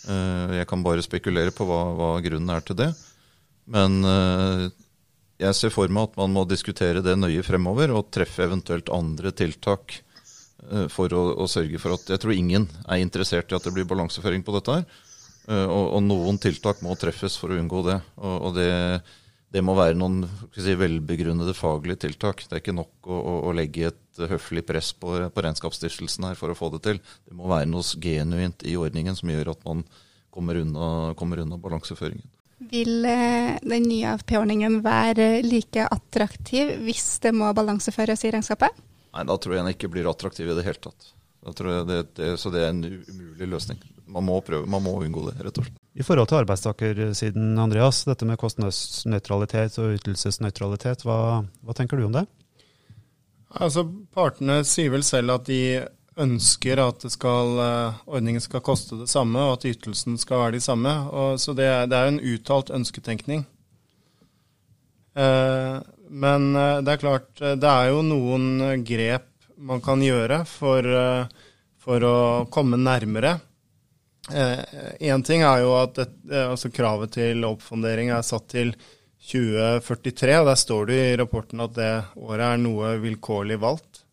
Eh, 0.09 0.61
jeg 0.61 0.69
kan 0.71 0.85
bare 0.87 1.05
spekulere 1.05 1.55
på 1.55 1.67
hva, 1.69 1.83
hva 1.99 2.12
grunnen 2.25 2.55
er 2.55 2.67
til 2.67 2.79
det. 2.79 2.93
Men 3.71 4.00
jeg 5.39 5.55
ser 5.55 5.71
for 5.71 5.93
meg 5.93 6.09
at 6.09 6.17
man 6.19 6.33
må 6.35 6.43
diskutere 6.49 7.05
det 7.05 7.12
nøye 7.15 7.45
fremover 7.47 7.93
og 7.95 8.09
treffe 8.11 8.43
eventuelt 8.49 8.89
andre 8.91 9.31
tiltak 9.37 10.00
Eh, 10.69 10.89
for 10.93 11.12
å, 11.17 11.23
å, 11.41 11.47
sørge 11.49 11.81
for 11.81 11.97
at 11.97 12.11
Jeg 12.12 12.21
tror 12.23 12.37
ingen 12.37 12.67
er 12.85 13.00
interessert 13.00 13.50
i 13.50 13.57
at 13.57 13.65
det 13.65 13.73
blir 13.75 13.89
balanseføring 13.89 14.45
på 14.45 14.55
dette 14.59 14.81
her. 14.81 14.85
Eh, 15.49 15.67
og, 15.67 15.87
og 15.97 16.05
noen 16.05 16.41
tiltak 16.43 16.83
må 16.85 16.97
treffes 17.00 17.39
for 17.41 17.53
å 17.53 17.61
unngå 17.61 17.85
det. 17.89 17.99
Og, 18.21 18.37
og 18.49 18.59
det, 18.59 18.71
det 19.50 19.62
må 19.66 19.75
være 19.75 19.99
noen 19.99 20.23
si, 20.54 20.75
velbegrunnede 20.78 21.54
faglige 21.59 22.04
tiltak. 22.07 22.45
Det 22.47 22.54
er 22.54 22.62
ikke 22.62 22.76
nok 22.76 23.09
å, 23.11 23.16
å, 23.16 23.33
å 23.50 23.54
legge 23.57 23.88
et 23.90 24.21
høflig 24.30 24.62
press 24.69 24.92
på, 24.95 25.16
på 25.26 25.45
Regnskapsstiftelsen 25.47 26.28
her 26.28 26.38
for 26.38 26.52
å 26.52 26.59
få 26.59 26.71
det 26.76 26.85
til. 26.87 27.00
Det 27.26 27.35
må 27.35 27.50
være 27.50 27.66
noe 27.71 28.02
genuint 28.02 28.62
i 28.62 28.76
ordningen 28.78 29.19
som 29.19 29.33
gjør 29.33 29.54
at 29.57 29.64
man 29.66 29.83
kommer 30.30 30.61
unna, 30.61 30.90
kommer 31.19 31.42
unna 31.42 31.59
balanseføringen. 31.59 32.28
Vil 32.71 33.07
eh, 33.09 33.57
den 33.64 33.88
nye 33.88 34.12
AFP-ordningen 34.12 34.83
være 34.85 35.40
like 35.47 35.87
attraktiv 35.88 36.76
hvis 36.85 37.09
det 37.25 37.33
må 37.35 37.50
balanseføres 37.57 38.23
i 38.28 38.35
regnskapet? 38.37 38.83
Nei, 39.11 39.25
da 39.26 39.35
tror 39.40 39.57
jeg 39.57 39.64
den 39.64 39.75
ikke 39.75 39.90
blir 39.90 40.11
attraktiv 40.11 40.52
i 40.52 40.59
det 40.59 40.66
hele 40.69 40.83
tatt. 40.85 41.11
Det, 41.40 42.02
det, 42.14 42.35
så 42.38 42.52
det 42.52 42.66
er 42.66 42.75
en 42.75 42.85
umulig 42.85 43.49
løsning. 43.49 43.80
Man 44.12 44.28
må, 44.28 44.37
prøve, 44.45 44.69
man 44.71 44.85
må 44.85 44.99
unngå 45.00 45.30
det, 45.30 45.40
rett 45.40 45.59
og 45.59 45.66
slett. 45.66 45.79
I 46.00 46.04
forhold 46.07 46.30
til 46.30 46.38
arbeidstakersiden, 46.38 47.59
Andreas, 47.61 48.07
dette 48.09 48.25
med 48.25 48.38
kostnadsnøytralitet 48.40 49.75
og 49.83 49.99
ytelsesnøytralitet, 49.99 51.02
hva, 51.04 51.42
hva, 51.61 51.75
tenker 51.76 52.00
du 52.00 52.07
om 52.07 52.14
det? 52.14 52.23
Altså, 53.61 53.85
Partene 54.14 54.62
sier 54.64 54.95
vel 54.95 55.04
selv 55.04 55.35
at 55.35 55.45
de 55.50 55.61
ønsker 56.21 56.80
at 56.80 57.04
skal, 57.12 57.52
eh, 57.66 57.99
ordningen 58.09 58.40
skal 58.40 58.64
koste 58.64 58.97
det 59.02 59.11
samme, 59.12 59.42
og 59.45 59.59
at 59.59 59.66
ytelsen 59.75 60.16
skal 60.21 60.40
være 60.47 60.57
de 60.57 60.62
samme. 60.64 60.95
Og, 61.12 61.37
så 61.42 61.52
det, 61.59 61.69
det 61.92 61.99
er 61.99 62.09
en 62.14 62.23
uttalt 62.33 62.73
ønsketenkning. 62.80 63.45
Eh, 65.21 65.76
men 66.25 66.49
eh, 66.57 66.80
det 66.87 66.95
er 66.95 67.04
klart, 67.04 67.28
det 67.37 67.75
er 67.75 67.92
jo 67.92 68.00
noen 68.09 68.80
grep 68.88 69.28
man 69.61 69.85
kan 69.85 70.00
gjøre 70.00 70.47
for, 70.49 70.87
for 71.85 72.09
å 72.09 72.19
komme 72.49 72.80
nærmere. 72.80 73.37
Én 74.29 75.17
eh, 75.17 75.23
ting 75.25 75.43
er 75.43 75.62
jo 75.65 75.73
at 75.79 75.97
det, 75.97 76.11
altså 76.45 76.71
kravet 76.73 77.17
til 77.17 77.47
oppfondering 77.49 78.12
er 78.12 78.27
satt 78.27 78.50
til 78.53 78.75
2043, 79.31 80.37
og 80.41 80.49
der 80.49 80.59
står 80.59 80.91
det 80.91 81.00
i 81.00 81.17
rapporten 81.21 81.62
at 81.65 81.75
det 81.77 81.91
året 82.21 82.45
er 82.47 82.61
noe 82.61 82.95
vilkårlig 83.03 83.59
valgt. 83.62 84.05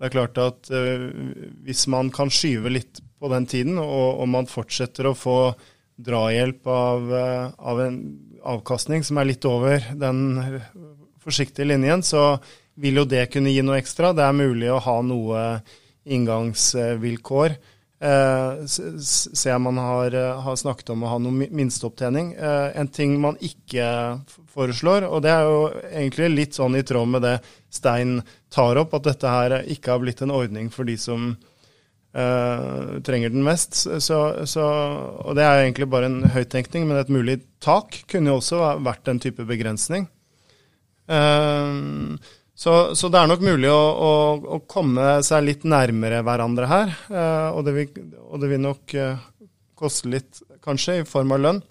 Det 0.00 0.08
er 0.08 0.14
klart 0.14 0.40
at 0.40 0.72
eh, 0.72 1.06
hvis 1.66 1.86
man 1.92 2.08
kan 2.14 2.32
skyve 2.32 2.72
litt 2.72 3.02
på 3.20 3.28
den 3.32 3.46
tiden, 3.48 3.76
og, 3.82 4.22
og 4.22 4.30
man 4.32 4.48
fortsetter 4.48 5.10
å 5.10 5.16
få 5.18 5.38
drahjelp 6.00 6.68
av, 6.72 7.10
uh, 7.12 7.50
av, 7.60 7.80
en 7.84 7.98
avkastning 8.48 9.04
som 9.04 9.18
er 9.20 9.28
litt 9.28 9.44
over 9.44 9.84
den 10.00 10.22
forsiktige 11.20 11.68
linjen, 11.68 12.00
så 12.00 12.38
vil 12.80 13.02
jo 13.02 13.04
det 13.04 13.26
kunne 13.34 13.52
gi 13.52 13.60
noe 13.60 13.76
ekstra. 13.82 14.14
Det 14.16 14.24
er 14.24 14.38
mulig 14.38 14.70
å 14.72 14.80
ha 14.80 14.96
noe 15.04 15.42
inngangsvilkår. 16.08 17.58
Eh, 18.00 18.66
ser 18.66 19.58
man 19.58 19.78
har, 19.78 20.14
eh, 20.14 20.40
har, 20.40 20.56
snakket 20.56 20.90
om 20.90 21.02
å 21.04 21.10
ha 21.10 21.18
noe 21.20 21.48
minsteopptjening. 21.52 22.32
Eh, 22.32 22.78
en 22.80 22.88
ting 22.88 23.18
man 23.20 23.36
ikke 23.44 23.84
foreslår, 24.48 25.04
og 25.04 25.20
det 25.22 25.34
er 25.34 25.44
jo 25.44 25.58
egentlig 25.90 26.30
litt 26.32 26.56
sånn 26.56 26.78
i 26.80 26.82
tråd 26.82 27.12
med 27.12 27.22
det 27.28 27.34
Stein 27.68 28.22
tar 28.48 28.80
opp, 28.80 28.96
at 28.96 29.04
dette 29.04 29.28
her 29.28 29.58
ikke 29.68 29.92
har 29.92 30.00
blitt 30.00 30.22
en 30.24 30.32
ordning 30.32 30.70
for 30.72 30.88
de 30.88 30.96
som 30.96 31.36
eh, 32.16 32.96
trenger 33.04 33.36
den 33.36 33.44
mest. 33.44 33.76
Så, 33.84 34.20
så, 34.48 34.64
og 35.20 35.36
det 35.36 35.44
er 35.44 35.58
jo 35.58 35.68
egentlig 35.68 35.92
bare 35.92 36.08
en 36.08 36.22
høyttenkning, 36.24 36.88
men 36.88 37.02
et 37.02 37.12
mulig 37.12 37.42
tak 37.60 38.00
kunne 38.08 38.32
jo 38.32 38.40
også 38.40 38.64
vært 38.80 39.12
en 39.12 39.20
type 39.20 39.44
begrensning. 39.44 40.08
Uh, 41.10 42.16
så, 42.60 42.72
så, 42.96 43.08
det 43.08 43.16
er 43.16 43.28
nok 43.30 43.40
mulig 43.40 43.70
å, 43.72 43.80
å, 43.80 44.12
å, 44.56 44.60
komme 44.68 45.14
seg 45.24 45.46
litt 45.46 45.62
nærmere 45.64 46.20
hverandre 46.26 46.66
her. 46.68 46.90
Eh, 47.08 47.48
og, 47.54 47.62
det 47.64 47.72
vil, 47.72 48.02
og, 48.26 48.36
det 48.42 48.50
vil, 48.50 48.60
nok 48.66 48.94
eh, 49.00 49.22
koste 49.80 50.10
litt, 50.12 50.42
kanskje, 50.60 50.98
i 51.00 51.06
form 51.08 51.32
av 51.32 51.40
lønn. 51.40 51.62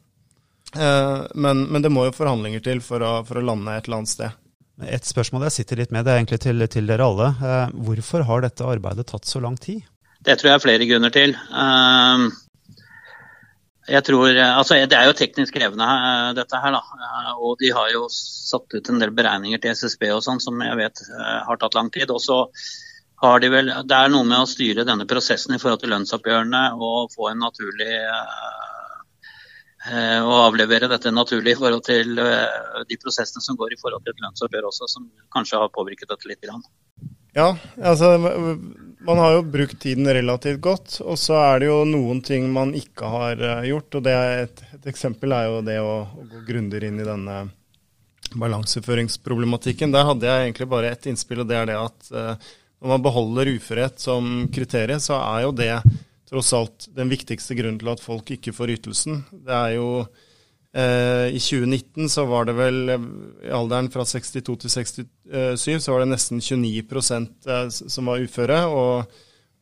Eh, 0.74 1.28
men, 1.38 1.62
men, 1.70 1.86
det 1.86 1.94
må 1.94 2.08
jo 2.08 2.16
forhandlinger 2.18 2.66
til 2.66 2.82
for 2.82 3.06
å, 3.06 3.12
for 3.28 3.38
å, 3.38 3.46
lande 3.52 3.78
et 3.78 3.86
eller 3.86 4.02
annet 4.02 4.14
sted. 4.16 4.42
Et 4.90 5.06
spørsmål 5.06 5.46
jeg 5.46 5.60
sitter 5.60 5.84
litt 5.84 5.94
med, 5.94 6.08
det 6.08 6.16
er 6.16 6.24
egentlig 6.24 6.42
til, 6.42 6.66
til 6.74 6.90
dere 6.90 7.06
alle. 7.06 7.32
Eh, 7.38 7.78
hvorfor 7.86 8.26
har 8.26 8.46
dette 8.48 8.66
arbeidet 8.74 9.12
tatt 9.12 9.30
så 9.30 9.44
lang 9.46 9.62
tid? 9.62 9.86
Det 10.26 10.40
tror 10.40 10.52
jeg 10.52 10.58
er 10.58 10.66
flere 10.66 10.88
grunner 10.90 11.14
til. 11.14 11.38
Uh, 11.54 12.28
jeg 13.90 14.06
tror, 14.06 14.30
eh, 14.30 14.58
altså 14.58 14.78
Det 14.88 14.98
er 14.98 15.08
jo 15.08 15.18
teknisk 15.18 15.56
krevende, 15.56 15.86
eh, 15.86 16.34
dette 16.34 16.62
her. 16.62 16.72
da, 16.72 16.82
eh, 17.06 17.34
Og 17.42 17.58
de 17.60 17.70
har 17.72 17.90
jo 17.92 18.08
satt 18.10 18.74
ut 18.74 18.90
en 18.90 19.00
del 19.00 19.12
beregninger 19.12 19.62
til 19.62 19.72
SSB 19.72 20.12
og 20.12 20.22
sånn, 20.24 20.42
som 20.42 20.60
jeg 20.62 20.76
vet 20.78 21.02
har 21.48 21.58
tatt 21.58 21.76
lang 21.76 21.90
tid. 21.90 22.10
Og 22.12 22.22
så 22.22 22.48
har 23.22 23.40
de 23.40 23.50
vel, 23.50 23.66
Det 23.66 23.92
er 23.92 24.10
noe 24.10 24.24
med 24.24 24.40
å 24.40 24.48
styre 24.48 24.86
denne 24.86 25.06
prosessen 25.06 25.56
i 25.56 25.58
forhold 25.58 25.82
til 25.82 25.90
lønnsoppgjørene 25.90 26.80
og 26.80 27.12
få 27.12 27.32
en 27.32 27.40
naturlig 27.40 27.94
å 29.90 30.52
avlevere 30.52 30.90
dette 30.90 31.10
naturlig 31.10 31.52
i 31.52 31.60
forhold 31.60 31.84
til 31.84 32.16
de 32.16 32.98
prosessene 32.98 33.42
som 33.42 33.56
går 33.56 33.74
i 33.74 33.80
forhold 33.82 34.04
til 34.04 34.14
et 34.14 34.22
lønnsoppgjør 34.22 34.68
også, 34.68 34.88
som 34.88 35.10
kanskje 35.34 35.58
har 35.58 35.70
påvirket 35.70 36.10
dette 36.10 36.28
litt. 36.28 36.46
Ja, 37.38 37.54
altså 37.78 38.16
man 39.00 39.18
har 39.18 39.34
jo 39.34 39.44
brukt 39.44 39.80
tiden 39.82 40.08
relativt 40.14 40.62
godt. 40.62 41.00
Og 41.06 41.20
så 41.20 41.38
er 41.40 41.62
det 41.62 41.70
jo 41.70 41.80
noen 41.88 42.22
ting 42.26 42.50
man 42.54 42.74
ikke 42.78 43.10
har 43.10 43.40
eh, 43.40 43.70
gjort. 43.72 44.00
og 44.00 44.10
et, 44.12 44.64
et, 44.74 44.90
eksempel 44.92 45.36
er 45.36 45.48
jo 45.48 45.62
det 45.66 45.80
å, 45.82 45.96
å 46.06 46.28
gå 46.28 46.44
grundigere 46.48 46.92
inn 46.92 47.00
i 47.00 47.08
denne 47.08 47.40
balanseføringsproblematikken. 48.40 49.94
Der 49.96 50.08
hadde 50.10 50.30
jeg 50.30 50.48
egentlig 50.48 50.70
bare 50.70 50.92
ett 50.94 51.10
innspill, 51.10 51.44
og 51.44 51.50
det 51.50 51.58
er 51.58 51.70
det 51.72 51.80
at 51.80 52.12
uh, 52.14 52.50
når 52.80 52.92
man 52.92 53.06
beholder 53.08 53.50
uførhet 53.56 54.04
som 54.04 54.44
kriterium, 54.54 55.02
så 55.02 55.18
er 55.18 55.48
jo 55.48 55.56
det 55.58 55.74
tross 56.30 56.52
alt 56.54 56.86
den 56.94 57.10
viktigste 57.10 57.58
grunnen 57.58 57.80
til 57.82 57.90
at 57.90 58.04
folk 58.04 58.30
ikke 58.36 58.54
får 58.54 58.76
ytelsen. 58.76 59.24
Det 59.34 59.56
er 59.56 59.80
jo 59.80 59.90
Eh, 60.04 60.28
I 60.76 61.40
2019 61.40 62.10
så 62.10 62.26
var 62.30 62.46
det 62.46 62.54
vel 62.54 62.92
eh, 62.94 63.06
i 63.48 63.54
alderen 63.58 63.90
fra 63.90 64.04
62 64.06 64.44
til 64.62 64.70
67 64.70 65.80
så 65.82 65.96
var 65.96 66.04
det 66.04 66.12
nesten 66.12 66.44
29 66.46 66.84
eh, 67.50 67.64
som 67.74 68.12
var 68.12 68.22
uføre. 68.22 68.60
og, 68.68 69.16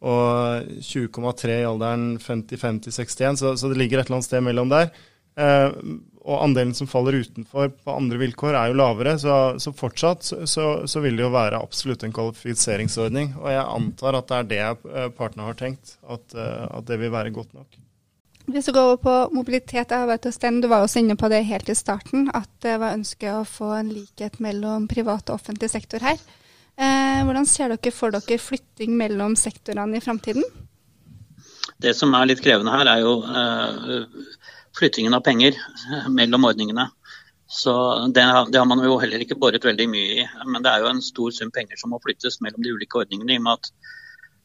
og 0.04 0.68
20,3 0.84 1.62
i 1.62 1.66
alderen 1.66 2.20
55 2.20 2.82
til 2.84 2.94
61, 2.94 3.40
så, 3.40 3.56
så, 3.58 3.72
det 3.72 3.80
ligger 3.80 4.02
et 4.02 4.10
eller 4.10 4.20
annet 4.20 4.28
sted 4.28 4.44
mellom 4.44 4.70
der. 4.70 4.92
Eh, 5.40 5.80
og 6.28 6.44
andelen 6.44 6.76
som 6.76 6.92
faller 6.92 7.22
utenfor 7.24 7.72
på 7.72 7.96
andre 7.96 8.20
vilkår 8.20 8.60
er 8.60 8.68
jo 8.74 8.78
lavere, 8.82 9.16
så, 9.22 9.56
så 9.64 9.72
fortsatt 9.72 10.28
så, 10.28 10.66
så, 10.84 11.00
vil 11.00 11.16
det 11.16 11.24
jo 11.24 11.32
være 11.32 11.64
absolutt 11.64 12.04
en 12.04 12.14
kvalifiseringsordning. 12.14 13.32
Og 13.40 13.48
jeg 13.56 13.64
antar 13.64 14.20
at 14.20 14.28
det 14.28 14.60
er 14.60 14.80
det 14.84 15.10
partene 15.16 15.48
har 15.48 15.56
tenkt, 15.56 15.96
at, 16.04 16.36
at 16.36 16.84
det 16.92 17.00
vil 17.00 17.16
være 17.16 17.32
godt 17.32 17.56
nok. 17.56 17.80
Hvis 18.48 18.70
vi 18.70 18.74
går 18.77 18.86
over 18.94 19.00
på 19.04 19.13
mobilitet, 19.36 19.92
arbeid 19.92 20.25
og 20.30 20.32
sten, 20.32 20.62
du 20.63 20.70
var 20.72 20.86
også 20.86 21.01
inne 21.01 21.18
på 21.20 21.27
det 21.27 21.42
helt 21.50 21.68
i 21.68 21.75
starten, 21.75 22.30
at 22.32 22.48
det 22.63 22.77
var 22.80 22.96
ønsket 22.96 23.34
å 23.36 23.48
få 23.48 23.74
en 23.75 23.89
likhet 23.92 24.39
mellom 24.44 24.86
privat 24.88 25.27
og 25.27 25.36
offentlig 25.36 25.68
sektor 25.74 26.00
her. 26.00 26.16
Eh, 26.80 27.25
hvordan 27.27 27.50
ser 27.50 27.74
dere 27.74 27.92
for 27.92 28.16
dere 28.16 28.39
flytting 28.39 28.94
mellom 28.96 29.36
sektorene 29.36 30.00
i 30.00 30.04
framtiden? 30.04 30.48
Det 31.84 31.92
som 31.98 32.16
er 32.16 32.30
litt 32.30 32.42
krevende 32.46 32.72
her, 32.72 32.88
er 32.88 33.04
jo 33.04 33.18
eh, 33.27 34.32
flyttingen 34.80 35.18
av 35.18 35.25
penger 35.27 35.60
mellom 36.08 36.48
ordningene. 36.48 36.88
Så 37.51 37.75
det, 38.16 38.24
det, 38.24 38.60
har 38.60 38.68
man 38.70 38.84
jo 38.84 38.96
heller 39.01 39.24
ikke 39.24 39.39
boret 39.39 39.68
veldig 39.68 39.92
mye 39.92 40.22
i. 40.22 40.25
Men 40.48 40.63
det 40.63 40.72
er 40.72 40.86
jo 40.86 40.92
en 40.94 41.04
stor 41.04 41.36
sum 41.36 41.51
penger 41.51 41.80
som 41.80 41.92
må 41.92 42.00
flyttes 42.04 42.39
mellom 42.44 42.63
de 42.63 42.72
ulike 42.75 43.04
ordningene. 43.04 43.36
i 43.36 43.42
og 43.42 43.48
med 43.48 43.60
at 43.60 43.72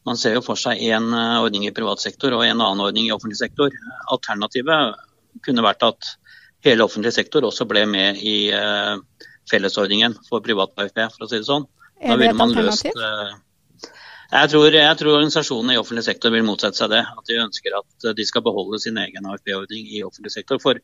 man 0.05 0.19
ser 0.19 0.35
jo 0.37 0.43
for 0.43 0.59
seg 0.59 0.81
én 0.83 1.05
eh, 1.15 1.37
ordning 1.43 1.67
i 1.67 1.75
privat 1.75 2.01
sektor 2.03 2.35
og 2.35 2.43
en 2.45 2.59
annen 2.59 2.83
ordning 2.83 3.07
i 3.07 3.13
offentlig 3.15 3.39
sektor. 3.39 3.71
Alternativet 4.11 4.99
kunne 5.45 5.65
vært 5.65 5.85
at 5.87 6.11
hele 6.63 6.85
offentlig 6.85 7.13
sektor 7.15 7.45
også 7.47 7.67
ble 7.67 7.85
med 7.89 8.19
i 8.23 8.51
uh, 8.55 8.99
fellesordningen 9.51 10.13
for 10.29 10.43
privat 10.45 10.71
AFP, 10.79 11.01
for 11.15 11.25
å 11.25 11.27
si 11.27 11.41
det 11.41 11.47
sånn. 11.49 11.65
Da 11.99 12.15
ville 12.19 12.37
man? 12.37 12.53
Løst, 12.55 12.85
uh, 12.87 13.33
jeg, 14.31 14.51
tror, 14.53 14.69
jeg 14.71 14.99
tror, 14.99 15.17
organisasjonene 15.17 15.75
i 15.75 15.81
offentlig 15.81 16.05
sektor 16.05 16.31
vil 16.31 16.45
motsette 16.47 16.79
seg 16.79 16.93
det. 16.93 17.01
At 17.03 17.27
de 17.27 17.41
ønsker 17.43 17.75
at 17.79 18.07
de 18.15 18.27
skal 18.29 18.45
beholde 18.45 18.79
sin 18.83 18.99
egen 19.01 19.27
AFP-ordning 19.27 19.89
i 19.91 20.05
offentlig 20.07 20.31
sektor. 20.35 20.61
For 20.63 20.79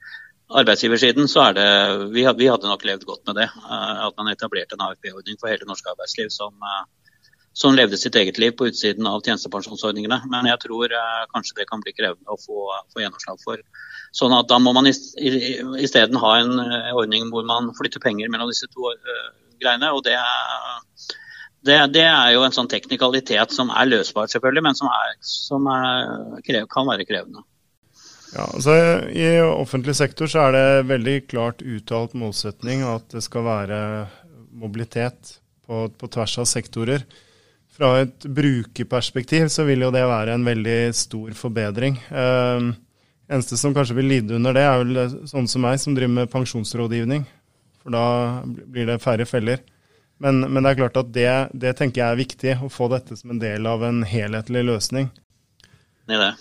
arbeidsgiversiden 0.59 1.29
så 1.31 1.45
er 1.47 1.57
det 1.59 1.69
Vi, 2.15 2.25
vi 2.41 2.49
hadde 2.49 2.67
nok 2.67 2.83
levd 2.89 3.07
godt 3.07 3.23
med 3.29 3.39
det. 3.39 3.47
At 3.69 4.19
man 4.19 4.33
etablerte 4.33 4.75
en 4.75 4.83
AFP-ordning 4.89 5.39
for 5.39 5.53
hele 5.53 5.69
norsk 5.69 5.87
arbeidsliv 5.93 6.33
som 6.35 6.59
som 7.53 7.75
levde 7.75 7.97
sitt 7.97 8.15
eget 8.15 8.37
liv 8.37 8.53
på 8.57 8.69
utsiden 8.69 9.07
av 9.09 9.21
tjenestepensjonsordningene. 9.25 10.21
Men 10.31 10.47
jeg 10.51 10.61
tror 10.63 10.93
eh, 10.95 11.23
kanskje 11.33 11.57
det 11.59 11.67
kan 11.71 11.81
bli 11.83 11.95
krevende 11.97 12.31
å 12.31 12.39
få, 12.39 12.69
få 12.93 13.03
gjennomslag 13.03 13.41
for. 13.43 13.61
Sånn 14.15 14.33
at 14.33 14.49
Da 14.49 14.57
må 14.61 14.73
man 14.73 14.89
isteden 14.89 16.17
ha 16.17 16.31
en 16.39 16.55
uh, 16.57 16.95
ordning 16.97 17.27
hvor 17.29 17.43
man 17.45 17.69
flytter 17.77 18.01
penger 18.01 18.31
mellom 18.33 18.49
disse 18.49 18.65
to 18.73 18.89
uh, 18.89 19.27
greiene. 19.61 19.91
og 19.93 20.01
det 20.07 20.17
det, 21.59 21.75
det 21.91 22.05
er, 22.07 22.29
jo 22.31 22.45
en 22.45 22.55
sånn 22.55 22.69
teknikalitet 22.71 23.51
som 23.51 23.69
er 23.75 23.89
løsbar, 23.89 24.29
selvfølgelig, 24.31 24.63
men 24.63 24.77
som, 24.79 24.87
er, 24.95 25.15
som 25.19 25.65
er, 25.67 26.37
krev, 26.47 26.69
kan 26.71 26.87
være 26.87 27.05
krevende. 27.05 27.43
Ja, 28.31 28.45
altså 28.45 28.75
I 29.11 29.41
offentlig 29.43 29.97
sektor 29.99 30.29
så 30.31 30.45
er 30.47 30.55
det 30.55 30.87
veldig 30.93 31.15
klart 31.27 31.63
uttalt 31.65 32.15
målsetning 32.17 32.85
at 32.87 33.09
det 33.11 33.25
skal 33.25 33.43
være 33.43 33.79
mobilitet 34.55 35.35
på, 35.67 35.89
på 35.91 36.09
tvers 36.13 36.37
av 36.39 36.47
sektorer 36.47 37.03
fra 37.79 37.93
et 38.03 38.27
brukerperspektiv 38.27 39.47
så 39.53 39.63
vil 39.67 39.85
jo 39.85 39.93
det 39.95 40.03
være 40.03 40.35
en 40.35 40.45
veldig 40.47 40.79
stor 40.97 41.31
forbedring. 41.37 41.95
Uh, 42.11 42.73
eneste 43.31 43.57
som 43.59 43.75
kanskje 43.75 43.95
vil 44.01 44.09
lide 44.11 44.35
under 44.35 44.55
det, 44.55 44.65
er 44.67 44.81
vel 44.83 45.29
sånne 45.29 45.51
som 45.51 45.63
meg, 45.63 45.79
som 45.79 45.95
driver 45.95 46.17
med 46.17 46.31
pensjonsrådgivning. 46.33 47.23
For 47.79 47.95
da 47.95 48.05
blir 48.43 48.89
det 48.89 48.99
færre 49.03 49.27
feller. 49.29 49.63
Men, 50.19 50.41
men 50.51 50.65
det 50.65 50.73
er 50.73 50.79
klart 50.81 50.99
at 50.99 51.13
det, 51.15 51.29
det, 51.55 51.77
tenker 51.79 52.01
jeg 52.01 52.11
er 52.11 52.19
viktig, 52.19 52.55
å 52.65 52.71
få 52.73 52.89
dette 52.91 53.15
som 53.15 53.31
en 53.31 53.39
del 53.39 53.69
av 53.69 53.85
en 53.87 54.03
helhetlig 54.03 54.65
løsning. 54.67 55.07
Det 56.09 56.17
er 56.17 56.25
det. 56.25 56.33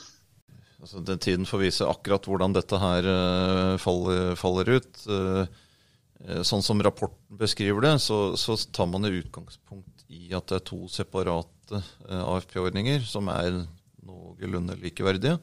Altså, 0.82 1.02
den 1.06 1.22
tiden 1.22 1.46
får 1.46 1.62
vise 1.62 1.86
akkurat 1.86 2.26
hvordan 2.26 2.56
dette 2.56 2.80
her 2.82 3.06
uh, 3.06 3.76
faller, 3.82 4.34
faller, 4.38 4.72
ut. 4.78 5.06
Uh, 5.06 6.42
sånn 6.42 6.64
som 6.66 6.82
rapporten 6.82 7.38
beskriver 7.38 7.86
det, 7.86 7.94
så, 8.02 8.32
så, 8.34 8.58
tar 8.74 8.90
man 8.90 9.06
i 9.06 9.14
utgangspunkt 9.20 9.97
i 10.08 10.32
at 10.36 10.48
det 10.50 10.60
er 10.60 10.66
to 10.68 10.80
separate 10.92 11.78
uh, 11.78 12.24
AFP-ordninger 12.34 13.04
som 13.08 13.28
er 13.32 13.62
noenlunde 14.08 14.78
likeverdige. 14.80 15.38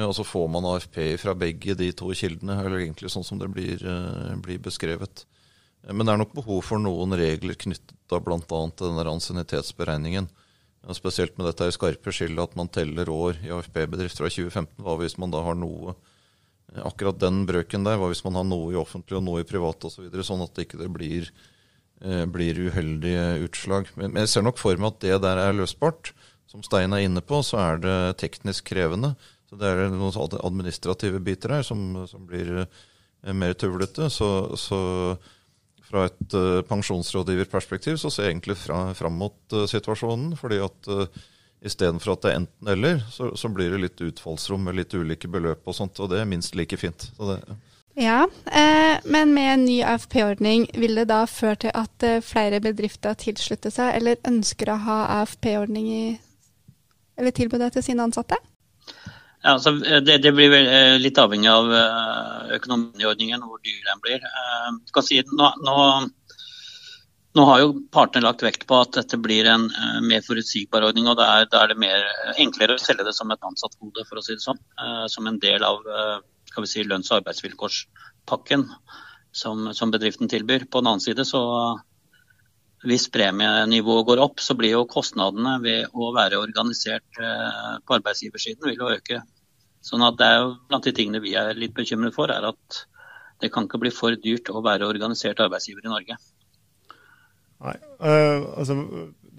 Og 0.00 0.14
så 0.16 0.24
får 0.24 0.46
man 0.48 0.64
AFP 0.64 1.18
fra 1.20 1.34
begge 1.36 1.74
de 1.76 1.90
to 1.92 2.08
kildene, 2.16 2.54
eller 2.62 2.80
egentlig 2.80 3.10
sånn 3.12 3.26
som 3.26 3.36
det 3.36 3.50
blir, 3.52 3.82
blir 4.40 4.62
beskrevet. 4.64 5.26
Men 5.84 6.06
det 6.06 6.14
er 6.14 6.20
nok 6.22 6.32
behov 6.32 6.62
for 6.64 6.80
noen 6.80 7.12
regler 7.18 7.58
knyttet 7.60 8.24
bl.a. 8.24 8.40
til 8.46 8.86
denne 8.86 9.04
ansiennitetsberegningen. 9.12 10.30
Spesielt 10.96 11.36
med 11.38 11.50
dette 11.50 11.68
skarpe 11.76 12.14
skillet 12.14 12.40
at 12.42 12.56
man 12.58 12.70
teller 12.72 13.10
år 13.12 13.36
i 13.44 13.52
AFP-bedrift 13.54 14.18
fra 14.18 14.30
2015. 14.32 14.80
Hva 14.82 14.96
hvis 15.02 15.18
man 15.20 15.34
da 15.34 15.44
har 15.44 15.58
noe 15.58 15.96
Akkurat 16.72 17.18
den 17.20 17.42
brøken 17.44 17.84
der, 17.84 17.98
hva 18.00 18.06
hvis 18.08 18.22
man 18.24 18.38
har 18.38 18.46
noe 18.48 18.70
i 18.72 18.78
offentlig 18.80 19.18
og 19.18 19.24
noe 19.26 19.42
i 19.42 19.44
privat 19.44 19.82
osv., 19.84 19.92
så 19.92 20.04
videre, 20.06 20.24
sånn 20.24 20.40
at 20.40 20.54
det 20.56 20.64
ikke 20.64 20.86
blir, 20.88 21.26
eh, 21.28 21.51
blir 22.34 22.58
uheldige 22.66 23.26
utslag. 23.44 23.90
Men, 23.94 24.16
jeg 24.18 24.30
ser 24.32 24.42
nok 24.42 24.58
for 24.58 24.78
meg 24.80 24.94
at 24.94 25.04
det 25.04 25.18
der 25.22 25.38
er 25.38 25.54
løsbart. 25.54 26.10
Som 26.50 26.64
Stein 26.66 26.92
er 26.92 27.04
inne 27.06 27.22
på, 27.24 27.38
så 27.46 27.60
er 27.62 27.78
det 27.80 27.98
teknisk 28.20 28.66
krevende. 28.72 29.14
Så 29.48 29.58
det 29.60 29.68
er 29.68 29.92
noen 29.92 30.38
administrative 30.40 31.20
biter 31.24 31.54
her 31.58 31.64
som, 31.64 32.02
som 32.08 32.26
blir 32.28 32.64
eh, 32.64 33.32
mer 33.36 33.54
tullete. 33.56 34.08
Så, 34.12 34.28
så 34.60 34.80
fra 35.88 36.06
et 36.08 36.36
uh, 36.36 36.62
pensjonsrådgiverperspektiv 36.68 37.98
så 38.00 38.10
ser 38.12 38.28
jeg 38.28 38.36
egentlig 38.36 38.56
fra, 38.62 38.86
fram 38.96 39.18
mot 39.20 39.56
situasjonen. 39.68 40.34
fordi 40.40 40.60
at 40.64 40.88
uh, 40.88 41.22
istedenfor 41.62 42.14
at 42.14 42.22
det 42.24 42.30
er 42.30 42.40
enten-eller, 42.40 43.02
så, 43.12 43.30
så, 43.38 43.50
blir 43.52 43.70
det 43.72 43.82
litt 43.84 44.00
utfallsrom 44.02 44.64
med 44.66 44.80
litt 44.80 44.94
ulike 44.96 45.30
beløp 45.30 45.68
og 45.68 45.76
sånt. 45.76 46.00
Og 46.02 46.10
det 46.10 46.22
er 46.22 46.28
minst 46.28 46.56
like 46.58 46.78
fint. 46.80 47.10
Det, 47.18 47.38
ja, 47.94 48.28
eh, 48.46 49.00
men 49.04 49.34
med 49.34 49.54
en 49.54 49.64
ny 49.64 49.82
AFP-ordning, 49.84 50.68
vil 50.74 50.94
det 51.00 51.08
da 51.10 51.24
føre 51.28 51.58
til 51.66 51.74
at 51.76 52.06
eh, 52.08 52.22
flere 52.24 52.60
bedrifter 52.64 53.18
tilslutter 53.20 53.74
seg 53.74 53.98
eller 53.98 54.22
ønsker 54.28 54.72
å 54.72 54.78
ha 54.86 54.98
AFP-ordning 55.20 55.90
i 55.92 56.04
eller 57.20 57.34
tilbud 57.36 57.62
til 57.74 57.84
sine 57.84 58.06
ansatte? 58.06 58.38
Ja, 59.42 59.56
altså, 59.56 59.74
det, 59.74 60.20
det, 60.22 60.32
blir 60.36 60.52
vel 60.52 60.68
eh, 60.70 60.96
litt 61.02 61.18
avhengig 61.18 61.50
av 61.50 61.70
eh, 61.74 62.56
økonomien 62.58 63.02
i 63.02 63.08
ordningen 63.10 63.42
og 63.42 63.54
hvor 63.54 63.62
dyr 63.66 63.88
den 63.88 64.02
blir. 64.04 64.26
Eh, 64.28 65.00
si, 65.02 65.18
nå, 65.34 65.48
nå, 65.66 65.76
nå, 67.34 67.46
har 67.48 67.62
jo 67.64 67.72
partene 67.94 68.28
lagt 68.28 68.44
vekt 68.46 68.68
på 68.70 68.78
at 68.78 68.94
dette 69.00 69.18
blir 69.18 69.48
en 69.50 69.66
mer 70.06 70.22
forutsigbar 70.22 70.86
ordning. 70.86 71.10
og 71.10 71.18
Da 71.18 71.26
er, 71.42 71.72
det 71.72 71.78
mer, 71.82 72.06
enklere 72.38 72.78
å 72.78 72.82
selge 72.82 73.08
det 73.08 73.16
som 73.18 73.34
et 73.34 73.50
ansattgode, 73.50 74.06
for 74.06 74.20
å 74.20 74.24
si 74.24 74.38
det 74.38 74.46
sånn. 74.46 74.62
Som 75.10 75.26
en 75.26 75.42
del 75.42 75.66
av 75.66 75.82
skal 76.52 76.66
vi 76.66 76.70
si, 76.70 76.84
lønns- 76.86 77.10
og 77.10 77.22
arbeidsvilkårspakken 77.22 78.68
som, 79.32 79.72
som 79.74 79.94
bedriften 79.94 80.30
tilbyr. 80.30 80.68
På 80.68 80.84
den 80.84 80.92
annen 80.92 81.04
side 81.04 81.26
så 81.28 81.42
hvis 82.86 83.08
premienivået 83.14 84.06
går 84.08 84.20
opp, 84.22 84.40
så 84.42 84.56
blir 84.58 84.76
jo 84.76 84.88
kostnadene 84.90 85.58
ved 85.62 85.92
å 85.94 86.10
være 86.16 86.40
organisert 86.42 87.06
på 87.14 87.94
arbeidsgiversiden 87.94 88.66
vil 88.66 88.80
jo 88.80 88.88
øke. 88.90 89.20
Sånn 89.82 90.02
at 90.06 90.18
det 90.18 90.26
er 90.28 90.40
jo 90.40 90.50
Blant 90.70 90.86
de 90.86 90.94
tingene 90.94 91.22
vi 91.22 91.34
er 91.38 91.54
litt 91.58 91.74
bekymret 91.76 92.14
for, 92.14 92.30
er 92.30 92.46
at 92.52 92.82
det 93.42 93.50
kan 93.52 93.66
ikke 93.66 93.80
bli 93.82 93.90
for 93.94 94.14
dyrt 94.22 94.50
å 94.52 94.62
være 94.62 94.86
organisert 94.86 95.42
arbeidsgiver 95.42 95.86
i 95.86 95.90
Norge. 95.90 96.18
Nei, 97.62 97.74
uh, 98.02 98.46
altså 98.58 98.76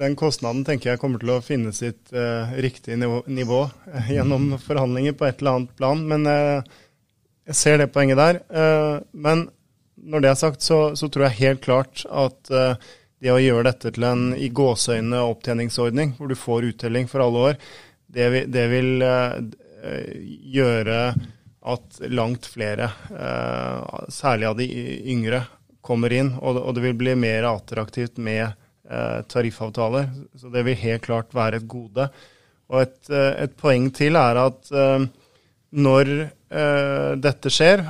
Den 0.04 0.18
kostnaden 0.20 0.64
tenker 0.68 0.92
jeg 0.92 1.00
kommer 1.02 1.22
til 1.22 1.32
å 1.36 1.44
finne 1.44 1.72
sitt 1.76 2.12
uh, 2.16 2.52
riktige 2.64 2.98
nivå, 3.00 3.22
nivå 3.32 3.62
uh, 3.70 4.10
gjennom 4.12 4.58
forhandlinger 4.60 5.16
på 5.20 5.28
et 5.30 5.40
eller 5.40 5.60
annet 5.60 5.76
plan. 5.80 6.04
Men 6.12 6.28
jeg 7.50 7.60
ser 7.60 7.78
det 7.82 7.92
poenget 7.94 8.18
der. 8.18 8.38
men 9.12 9.48
når 9.96 10.22
det 10.24 10.30
er 10.30 10.38
sagt, 10.40 10.62
så, 10.62 10.96
så, 10.96 11.10
tror 11.12 11.26
jeg 11.28 11.40
helt 11.40 11.62
klart 11.64 12.06
at 12.08 12.50
det 12.50 13.32
å 13.32 13.40
gjøre 13.40 13.66
dette 13.68 13.92
til 13.96 14.06
en 14.08 14.24
i 14.36 14.48
gåseøyne 14.48 15.20
opptjeningsordning, 15.28 16.16
hvor 16.18 16.32
du 16.32 16.36
får 16.40 16.70
uttelling 16.72 17.08
for 17.12 17.24
alle 17.24 17.44
år, 17.50 17.60
det 18.14 18.30
vil, 18.32 18.48
det 18.52 18.66
vil 18.72 19.06
Eh, 19.84 20.16
gjøre 20.56 21.12
at 21.64 21.98
langt 22.08 22.46
flere, 22.48 22.88
eh, 23.12 24.08
særlig 24.12 24.48
av 24.48 24.56
de 24.58 24.68
yngre, 25.12 25.44
kommer 25.84 26.14
inn. 26.16 26.32
Og 26.40 26.72
det 26.76 26.84
vil 26.86 26.96
bli 26.96 27.16
mer 27.20 27.44
attraktivt 27.50 28.18
med 28.18 28.46
eh, 28.48 29.20
tariffavtaler. 29.28 30.08
Så 30.40 30.52
det 30.54 30.64
vil 30.64 30.80
helt 30.80 31.04
klart 31.04 31.36
være 31.36 31.60
et 31.60 31.68
gode. 31.68 32.08
Og 32.72 32.86
et, 32.86 33.12
et 33.12 33.58
poeng 33.60 33.90
til 33.92 34.16
er 34.16 34.40
at 34.40 34.72
når 35.70 36.12
dette 36.54 37.50
skjer, 37.50 37.82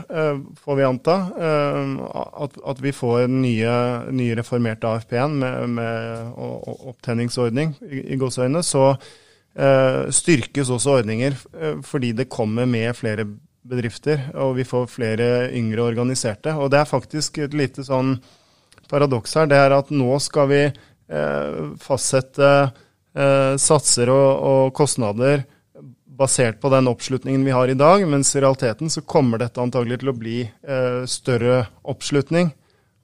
får 0.64 0.78
vi 0.78 0.86
anta, 0.88 1.16
at, 1.36 2.54
at 2.72 2.80
vi 2.80 2.94
får 2.96 3.26
nye, 3.28 3.74
nye 4.16 4.38
reformerte 4.40 4.88
AFP-en 4.88 5.36
med, 5.42 5.74
med 5.76 6.38
opptenningsordning 6.38 7.74
i, 7.90 8.06
i 8.16 8.20
gåseøynene, 8.22 8.64
så 8.64 8.94
Eh, 9.54 10.08
styrkes 10.10 10.72
også 10.74 10.96
ordninger 10.98 11.36
eh, 11.62 11.76
fordi 11.86 12.10
det 12.18 12.32
kommer 12.34 12.66
med 12.66 12.96
flere 12.98 13.28
bedrifter, 13.70 14.32
og 14.34 14.56
vi 14.58 14.66
får 14.66 14.88
flere 14.90 15.28
yngre 15.54 15.84
organiserte. 15.86 16.56
Og 16.58 16.72
det 16.74 16.80
er 16.80 16.90
faktisk 16.90 17.38
et 17.38 17.54
lite 17.54 17.86
sånn 17.86 18.16
paradoks 18.90 19.38
her. 19.38 19.46
Det 19.52 19.60
er 19.62 19.76
at 19.78 19.92
nå 19.94 20.18
skal 20.24 20.50
vi 20.50 20.64
eh, 20.66 21.62
fastsette 21.82 22.56
satser 23.14 24.10
og, 24.10 24.30
og, 24.42 24.72
kostnader 24.74 25.44
basert 26.14 26.60
på 26.62 26.70
den 26.70 26.90
oppslutningen 26.92 27.46
vi 27.46 27.56
har 27.56 27.72
i 27.72 27.78
dag, 27.78 28.04
mens 28.08 28.36
i 28.36 28.42
realiteten 28.42 28.92
så 28.94 29.02
kommer 29.02 29.42
dette 29.42 29.62
antagelig 29.62 30.02
til 30.02 30.12
å 30.12 30.18
bli 30.18 30.38
større 31.10 31.64
oppslutning. 31.90 32.52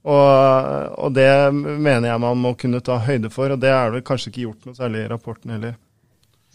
Og, 0.08 0.93
og, 0.95 1.12
det 1.13 1.52
mener 1.52 2.08
jeg 2.08 2.24
man 2.24 2.39
må 2.39 2.54
kunne 2.60 2.80
ta 2.86 2.98
høyde 3.04 3.32
for, 3.34 3.52
og 3.52 3.60
det 3.60 3.72
er 3.74 3.91
det 3.91 4.06
kanskje 4.08 4.32
ikke 4.32 4.45
gjort 4.45 4.67
noe 4.67 4.78
særlig 4.78 5.04
i 5.04 5.12
rapporten 5.12 5.54
heller. 5.54 5.76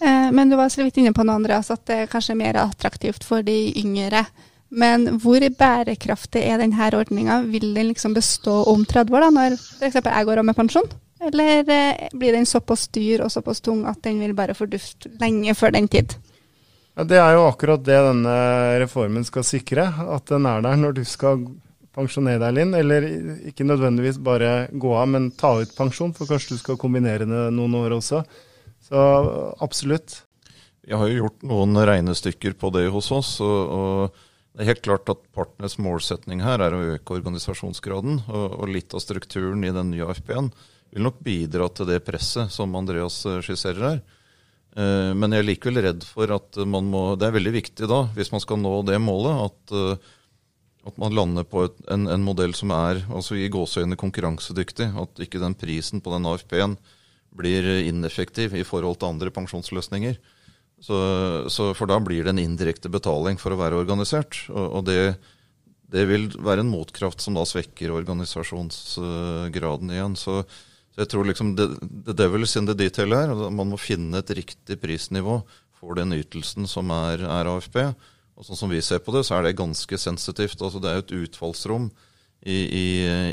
Eh, 0.01 0.33
men 0.33 0.51
du 0.51 0.57
var 0.57 0.73
så 0.73 0.83
vidt 0.83 0.99
inne 1.01 1.13
på 1.15 1.27
noe, 1.27 1.37
Andreas, 1.39 1.71
at 1.71 1.85
det 1.91 2.01
er 2.03 2.11
kanskje 2.11 2.39
mer 2.39 2.59
attraktivt 2.63 3.27
for 3.27 3.45
de 3.47 3.59
yngre. 3.81 4.25
Men 4.75 5.21
hvor 5.23 5.45
bærekraftig 5.59 6.43
er 6.43 6.59
denne 6.59 6.91
ordninga? 6.99 7.43
Vil 7.47 7.75
den 7.77 7.93
liksom 7.93 8.17
bestå 8.17 8.63
om 8.73 8.83
30 8.89 9.15
år, 9.15 9.27
da, 9.27 9.33
når 9.37 9.59
f.eks. 9.61 10.01
jeg 10.01 10.29
går 10.31 10.41
av 10.41 10.49
med 10.49 10.59
pensjon? 10.59 10.89
Eller 11.25 11.69
eh, 11.71 12.09
blir 12.17 12.35
den 12.35 12.49
såpass 12.49 12.89
dyr 12.97 13.23
og 13.25 13.33
såpass 13.33 13.63
tung 13.65 13.85
at 13.89 14.01
den 14.05 14.19
vil 14.25 14.35
bare 14.37 14.57
fordufte 14.57 15.13
lenge 15.21 15.55
før 15.55 15.77
den 15.77 15.89
tid? 15.93 16.17
Ja, 16.95 17.05
Det 17.05 17.19
er 17.19 17.35
jo 17.35 17.47
akkurat 17.49 17.83
det 17.83 17.97
denne 18.07 18.35
reformen 18.85 19.25
skal 19.27 19.47
sikre. 19.47 19.89
At 20.15 20.31
den 20.31 20.47
er 20.47 20.63
der 20.63 20.77
når 20.79 20.99
du 21.01 21.05
skal 21.09 21.43
pensjonere 21.95 22.43
deg, 22.43 22.55
Linn. 22.59 22.75
Eller 22.79 23.07
ikke 23.51 23.67
nødvendigvis 23.67 24.21
bare 24.23 24.69
gå 24.71 24.93
av, 24.95 25.09
men 25.11 25.33
ta 25.35 25.57
ut 25.63 25.75
pensjon, 25.77 26.15
for 26.15 26.31
kanskje 26.31 26.55
du 26.55 26.63
skal 26.63 26.79
kombinere 26.81 27.27
det 27.27 27.49
noen 27.55 27.75
år 27.83 27.99
også. 27.99 28.23
Så 28.85 29.03
absolutt. 29.65 30.21
Vi 30.85 30.95
har 30.95 31.09
jo 31.09 31.25
gjort 31.25 31.45
noen 31.49 31.81
regnestykker 31.89 32.55
på 32.61 32.71
det 32.75 32.87
hos 32.93 33.11
oss. 33.15 33.39
og, 33.41 34.15
det 34.55 34.63
er 34.63 34.69
helt 34.71 34.85
klart 34.87 35.11
at 35.11 35.23
Partenes 35.35 35.81
målsetning 35.83 36.45
her 36.45 36.63
er 36.63 36.75
å 36.77 36.85
øke 36.95 37.17
organisasjonsgraden. 37.17 38.21
Og, 38.29 38.45
og 38.63 38.71
litt 38.71 38.95
av 38.95 39.03
strukturen 39.03 39.65
i 39.67 39.73
den 39.75 39.91
nye 39.91 40.07
AFP-en 40.07 40.53
vil 40.95 41.09
nok 41.09 41.19
bidra 41.27 41.67
til 41.75 41.89
det 41.91 42.05
presset 42.07 42.53
som 42.55 42.77
Andreas 42.79 43.17
skisserer 43.43 43.89
her. 43.89 44.05
Eh, 44.75 45.13
men 45.15 45.31
jeg 45.31 45.45
er 45.45 45.47
likevel 45.47 45.79
redd 45.87 46.03
for 46.03 46.27
at 46.35 46.57
man 46.67 46.89
må 46.91 47.15
Det 47.15 47.29
er 47.29 47.37
veldig 47.37 47.53
viktig 47.55 47.87
da, 47.87 48.01
hvis 48.17 48.33
man 48.35 48.43
skal 48.43 48.59
nå 48.59 48.73
det 48.89 48.99
målet, 48.99 49.35
at, 49.47 49.75
eh, 49.79 49.97
at 50.91 50.99
man 51.01 51.15
lander 51.15 51.47
på 51.47 51.65
et, 51.69 51.77
en, 51.95 52.09
en, 52.11 52.25
modell 52.27 52.55
som 52.59 52.75
er 52.75 53.05
altså 53.07 53.39
i 53.39 53.49
gåseøyne 53.53 53.97
konkurransedyktig. 54.01 54.91
At 54.99 55.23
ikke 55.23 55.43
den 55.43 55.55
prisen 55.59 56.03
på 56.03 56.11
den 56.15 56.27
AFP-en 56.29 56.77
blir 57.35 57.63
ineffektiv 57.87 58.55
i 58.55 58.67
forhold 58.67 58.99
til 58.99 59.11
andre 59.15 59.31
pensjonsløsninger. 59.35 60.19
Så, 60.85 60.97
så 61.49 61.71
for 61.75 61.87
da 61.89 61.97
blir 62.03 62.27
det 62.27 62.35
en 62.35 62.43
indirekte 62.43 62.91
betaling 62.93 63.39
for 63.41 63.55
å 63.55 63.61
være 63.61 63.79
organisert. 63.81 64.33
Og, 64.53 64.67
og 64.81 64.83
det, 64.91 65.17
det, 65.91 66.05
vil 66.11 66.29
være 66.35 66.61
en 66.65 66.71
motkraft 66.75 67.21
som 67.25 67.35
da 67.39 67.45
svekker 67.49 67.95
organisasjonsgraden 67.95 69.91
igjen. 69.95 70.15
Så, 70.21 70.43
så 70.95 71.03
jeg 71.03 71.11
tror 71.11 71.27
liksom 71.27 71.57
the, 71.59 71.67
the 72.07 72.15
devil's 72.15 72.55
in 72.59 72.69
the 72.69 72.77
detail 72.79 73.11
her. 73.17 73.33
Man 73.51 73.73
må 73.73 73.79
finne 73.83 74.21
et 74.21 74.31
riktig 74.39 74.77
prisnivå 74.79 75.41
for 75.75 75.99
den 75.99 76.15
ytelsen 76.15 76.69
som 76.71 76.93
er, 76.95 77.25
er 77.27 77.51
AFP. 77.51 77.81
Og 78.39 78.47
sånn 78.47 78.59
som 78.59 78.71
vi 78.71 78.79
ser 78.83 79.03
på 79.03 79.15
det, 79.15 79.25
så 79.27 79.37
er 79.37 79.49
det 79.49 79.59
ganske 79.59 79.99
sensitivt. 79.99 80.63
Altså 80.63 80.79
det 80.83 80.91
er 80.91 81.01
jo 81.01 81.05
et 81.05 81.15
utfallsrom 81.25 81.91
i, 82.47 82.59
i, 82.63 82.87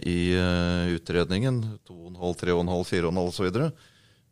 i 0.09 0.19
uh, 0.33 0.89
utredningen. 0.97 1.61
2,5, 1.85 2.17
3,5, 2.41 2.73
4,5 2.95 3.21
osv. 3.27 3.61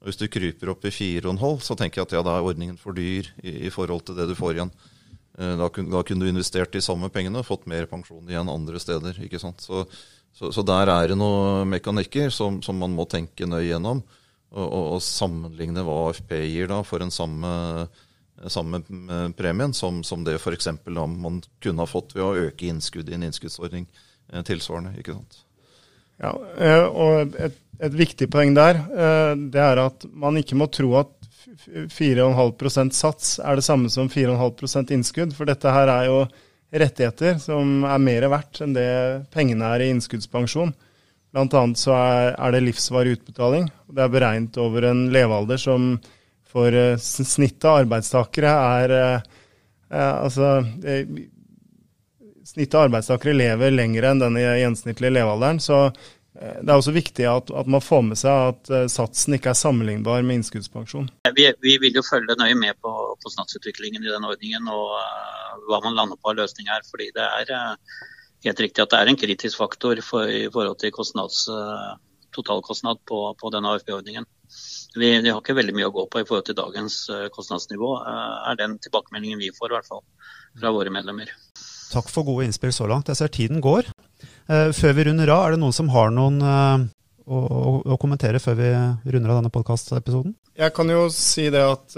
Hvis 0.09 0.21
du 0.21 0.25
kryper 0.31 0.73
opp 0.73 0.89
i 0.89 0.93
4,5, 0.95 1.61
så 1.69 1.77
tenker 1.77 2.01
jeg 2.01 2.09
at 2.09 2.17
ja, 2.17 2.25
da 2.25 2.37
er 2.37 2.49
ordningen 2.49 2.81
for 2.81 2.97
dyr 2.97 3.29
i, 3.43 3.69
i 3.69 3.73
forhold 3.73 4.07
til 4.07 4.17
det 4.17 4.29
du 4.31 4.37
får 4.37 4.57
igjen. 4.57 4.73
Eh, 5.37 5.55
da, 5.59 5.69
kunne, 5.69 5.93
da, 5.93 6.01
kunne 6.07 6.25
du 6.25 6.33
investert 6.33 6.73
de 6.73 6.81
samme 6.83 7.11
pengene 7.13 7.43
og 7.43 7.47
fått 7.47 7.69
mer 7.69 7.85
pensjon 7.91 8.25
igjen 8.29 8.49
andre 8.51 8.81
steder. 8.81 9.21
ikke 9.25 9.41
sant? 9.41 9.61
Så, 9.61 9.85
Så, 10.39 10.53
så, 10.55 10.63
der 10.63 10.87
er 10.87 11.11
det 11.11 11.17
noen 11.19 11.67
mekanikker 11.67 12.31
som, 12.31 12.61
som, 12.63 12.77
man 12.79 12.93
må 12.95 13.03
tenke 13.11 13.47
nøye 13.49 13.73
gjennom. 13.73 13.99
Og, 14.49 14.63
og, 14.65 14.85
og, 14.95 15.01
sammenligne 15.03 15.83
hva 15.83 15.97
AFP 16.07 16.31
gir 16.47 16.69
da 16.71 16.79
for 16.87 17.03
den 17.03 17.11
samme, 17.13 17.51
samme 18.47 18.79
premien 19.37 19.75
som, 19.75 19.99
som 20.07 20.23
det 20.25 20.37
f.eks. 20.39 20.71
man 20.87 21.41
kunne 21.61 21.83
ha 21.83 21.89
fått 21.89 22.15
ved 22.15 22.23
å 22.23 22.47
øke 22.47 22.69
innskudd 22.71 23.11
i 23.11 23.17
en 23.17 23.27
innskuddsordning 23.27 23.85
eh, 24.31 24.41
tilsvarende. 24.47 24.95
ikke 25.03 25.17
sant? 25.19 25.43
Ja, 26.23 26.33
eh, 26.55 26.87
og 26.87 27.35
et, 27.35 27.59
et, 27.77 27.99
viktig 27.99 28.31
poeng 28.31 28.55
der, 28.55 28.79
eh, 28.89 29.35
det 29.51 29.61
er 29.61 29.83
at 29.83 30.07
man 30.09 30.39
ikke 30.39 30.57
må 30.59 30.71
tro 30.71 30.95
at 31.03 31.13
4,5% 31.67 32.95
sats 32.95 33.37
er 33.43 33.59
det 33.59 33.67
samme 33.67 33.91
som 33.91 34.07
4,5% 34.11 34.95
innskudd. 34.95 35.35
For 35.35 35.51
dette 35.51 35.75
her 35.75 35.91
er 35.91 36.07
jo 36.07 36.23
rettigheter 36.71 37.39
som 37.41 37.83
er 37.87 38.01
mer 38.03 38.27
verdt 38.29 38.61
enn 38.63 38.75
det 38.75 38.89
pengene 39.33 39.71
er 39.73 39.83
i 39.83 39.89
innskuddspensjon. 39.93 40.73
Blant 41.33 41.53
annet 41.53 41.81
så 41.81 41.93
er, 41.93 42.53
det 42.53 42.63
livsvarig 42.65 43.17
utbetaling. 43.19 43.67
Det 43.89 44.03
er 44.03 44.13
beregnet 44.13 44.57
over 44.61 44.87
en 44.89 45.07
levealder 45.13 45.61
som 45.61 45.91
for 46.49 46.73
uh, 46.73 46.97
snittet 46.97 47.67
av 47.69 47.83
arbeidstakere 47.83 48.49
er 48.49 48.93
uh, 48.95 49.27
uh, 49.93 50.15
Altså 50.23 50.63
Snittet 52.49 52.79
av 52.79 52.87
arbeidstakere 52.87 53.35
lever 53.37 53.75
lenger 53.75 54.07
enn 54.09 54.23
den 54.23 54.39
gjennomsnittlige 54.41 55.13
levealderen. 55.19 55.59
Så 55.61 55.91
det 56.37 56.69
er 56.69 56.75
også 56.75 56.93
viktig 56.95 57.25
at, 57.27 57.49
at, 57.51 57.67
man 57.67 57.81
får 57.83 58.03
med 58.05 58.19
seg 58.19 58.51
at 58.51 58.69
satsen 58.93 59.33
ikke 59.35 59.49
er 59.51 59.57
sammenlignbar 59.57 60.21
med 60.23 60.39
innskuddspensjon. 60.39 61.09
Vi, 61.35 61.47
vi 61.65 61.73
vil 61.81 61.97
jo 61.97 62.03
følge 62.05 62.37
nøye 62.39 62.55
med 62.55 62.77
på 62.83 62.91
kostnadsutviklingen 63.25 64.05
i 64.05 64.11
den 64.13 64.27
ordningen 64.29 64.69
og 64.71 64.93
hva 65.67 65.81
man 65.83 65.97
lander 65.97 66.19
på 66.21 66.31
av 66.31 66.39
løsning 66.39 66.69
her. 66.69 66.85
fordi 66.87 67.09
det 67.17 67.25
er 67.25 67.51
helt 68.45 68.61
riktig 68.63 68.83
at 68.83 68.93
det 68.93 68.99
er 68.99 69.11
en 69.11 69.19
kritisk 69.19 69.59
faktor 69.59 69.99
for, 70.05 70.29
i 70.29 70.47
forhold 70.51 70.79
til 70.81 70.93
kostnads, 70.95 71.45
uh, 71.51 71.95
totalkostnad 72.35 73.01
på, 73.09 73.21
på 73.39 73.51
denne 73.53 73.73
AFP-ordningen. 73.75 74.27
Vi, 74.95 75.09
vi, 75.21 75.29
har 75.29 75.41
ikke 75.41 75.57
veldig 75.57 75.75
mye 75.77 75.89
å 75.89 75.95
gå 75.95 76.05
på 76.11 76.21
i 76.21 76.27
forhold 76.27 76.47
til 76.49 76.57
dagens 76.59 77.01
uh, 77.11 77.27
kostnadsnivå, 77.35 77.95
uh, 78.05 78.51
er 78.51 78.59
den 78.61 78.77
tilbakemeldingen 78.83 79.41
vi 79.41 79.51
får 79.55 79.73
i 79.73 79.77
hvert 79.77 79.89
fall 79.89 80.05
fra 80.59 80.73
våre 80.75 80.93
medlemmer. 80.93 81.31
Takk 81.89 82.09
for 82.11 82.27
gode 82.27 82.47
innspill 82.47 82.73
så 82.75 82.87
langt. 82.89 83.09
Jeg 83.09 83.19
ser 83.19 83.33
tiden 83.33 83.63
går. 83.65 83.89
Før 84.49 84.95
vi 84.97 85.03
runder 85.05 85.29
av, 85.29 85.43
er 85.45 85.53
det 85.53 85.61
noen 85.61 85.75
som 85.75 85.91
har 85.93 86.09
noen 86.09 86.39
å, 86.41 86.53
å, 87.29 87.41
å, 87.85 87.97
kommentere 88.01 88.41
før 88.41 88.55
vi 88.57 88.69
runder 89.13 89.29
av 89.29 89.39
denne 89.39 89.51
podkastepisoden? 89.53 90.33
Jeg 90.57 90.73
kan 90.73 90.89
jo 90.89 91.03
si 91.13 91.45
det 91.53 91.61
at 91.61 91.93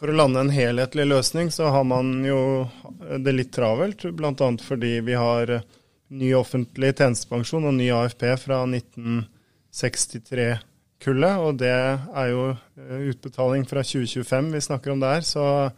for 0.00 0.08
å 0.08 0.14
lande 0.16 0.40
en 0.40 0.48
helhetlig 0.50 1.04
løsning, 1.06 1.50
så 1.52 1.68
har 1.74 1.84
man 1.84 2.24
jo 2.24 2.68
det 3.20 3.32
litt 3.36 3.52
travelt. 3.52 4.02
Bl.a. 4.16 4.32
fordi 4.64 5.00
vi 5.04 5.14
har 5.18 5.62
ny 6.10 6.34
offentlig 6.34 6.98
tjenestepensjon 6.98 7.64
og 7.68 7.74
ny 7.76 7.90
AFP 7.94 8.36
fra 8.40 8.66
1963-kullet. 8.66 11.38
Og 11.44 11.58
det 11.60 11.74
er 11.74 12.26
jo 12.32 12.48
eh, 12.50 13.00
utbetaling 13.12 13.64
fra 13.68 13.82
2025 13.86 14.52
vi 14.56 14.60
snakker 14.66 14.90
om 14.94 15.00
der. 15.04 15.20
Så, 15.26 15.42
eh, 15.66 15.72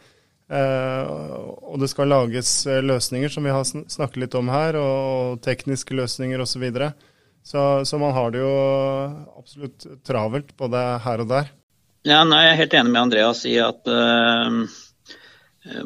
og 0.52 1.80
det 1.80 1.88
skal 1.88 2.10
lages 2.12 2.50
eh, 2.68 2.82
løsninger 2.84 3.32
som 3.32 3.46
vi 3.46 3.54
har 3.54 3.64
snakket 3.64 4.20
litt 4.20 4.36
om 4.36 4.50
her, 4.52 4.76
og 4.76 5.40
tekniske 5.44 5.96
løsninger 5.96 6.42
osv. 6.44 6.52
Så, 6.52 6.60
videre. 6.60 6.92
så 7.42 7.84
Så 7.88 7.98
man 7.98 8.12
har 8.12 8.30
det 8.30 8.42
jo 8.42 8.54
absolutt 9.38 9.86
travelt 10.04 10.52
både 10.56 10.82
her 11.04 11.24
og 11.24 11.30
der. 11.30 11.52
Ja, 12.04 12.24
nei, 12.24 12.42
Jeg 12.44 12.52
er 12.52 12.60
helt 12.60 12.74
enig 12.74 12.92
med 12.92 13.02
Andreas 13.02 13.44
i 13.46 13.54
at 13.62 13.86
uh, 13.86 14.66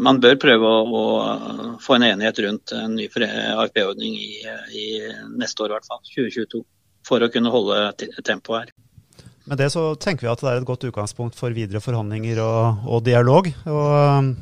man 0.01 0.21
bør 0.21 0.39
prøve 0.41 0.65
å, 0.65 0.81
å, 0.89 1.05
få 1.85 1.99
en 1.99 2.07
enighet 2.09 2.41
rundt 2.47 2.73
en 2.73 2.97
ny 2.97 3.07
AFP-ordning 3.13 4.17
i, 4.17 4.41
i, 4.73 4.87
neste 5.37 5.63
år, 5.63 5.75
i 5.75 5.77
hvert 5.77 5.91
fall, 5.93 6.01
2022. 6.15 6.65
For 7.07 7.23
å 7.23 7.29
kunne 7.31 7.53
holde 7.53 7.93
tempoet 8.25 8.65
her. 8.65 8.75
Med 9.47 9.61
det 9.61 9.69
så 9.77 9.93
tenker 9.95 10.27
vi 10.27 10.33
at 10.33 10.41
det 10.43 10.49
er 10.51 10.59
et 10.59 10.67
godt 10.67 10.89
utgangspunkt 10.89 11.37
for 11.39 11.55
videre 11.55 11.85
forhandlinger 11.85 12.41
og, 12.43 12.89
og 12.89 13.05
dialog. 13.07 13.53
og 13.69 14.33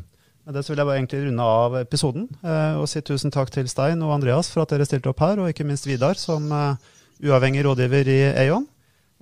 med 0.44 0.56
det 0.56 0.64
så 0.64 0.72
vil 0.72 0.82
jeg 0.82 0.88
bare 0.88 0.98
egentlig 1.00 1.22
runde 1.26 1.48
av 1.48 1.76
episoden 1.80 2.26
eh, 2.44 2.76
og 2.80 2.88
si 2.90 3.00
tusen 3.04 3.32
takk 3.34 3.52
til 3.54 3.68
Stein 3.70 4.02
og 4.04 4.14
Andreas 4.16 4.50
for 4.52 4.64
at 4.64 4.74
dere 4.74 4.86
stilte 4.88 5.10
opp 5.12 5.22
her, 5.24 5.40
og 5.40 5.50
ikke 5.50 5.66
minst 5.68 5.88
Vidar 5.88 6.20
som 6.20 6.50
uh, 6.52 6.76
uavhengig 7.24 7.64
rådgiver 7.66 8.10
i 8.12 8.20
Aon. 8.46 8.66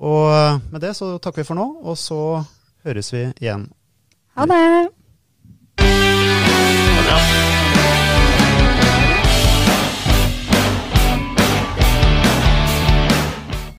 Og 0.03 0.63
med 0.73 0.83
det 0.83 0.97
så 0.99 1.15
takker 1.23 1.43
vi 1.43 1.49
for 1.53 1.59
nå, 1.59 1.69
og 1.85 1.99
så 2.01 2.43
høres 2.87 3.13
vi 3.15 3.29
igjen. 3.39 3.69
Ha 4.35 4.49
det. 4.49 4.92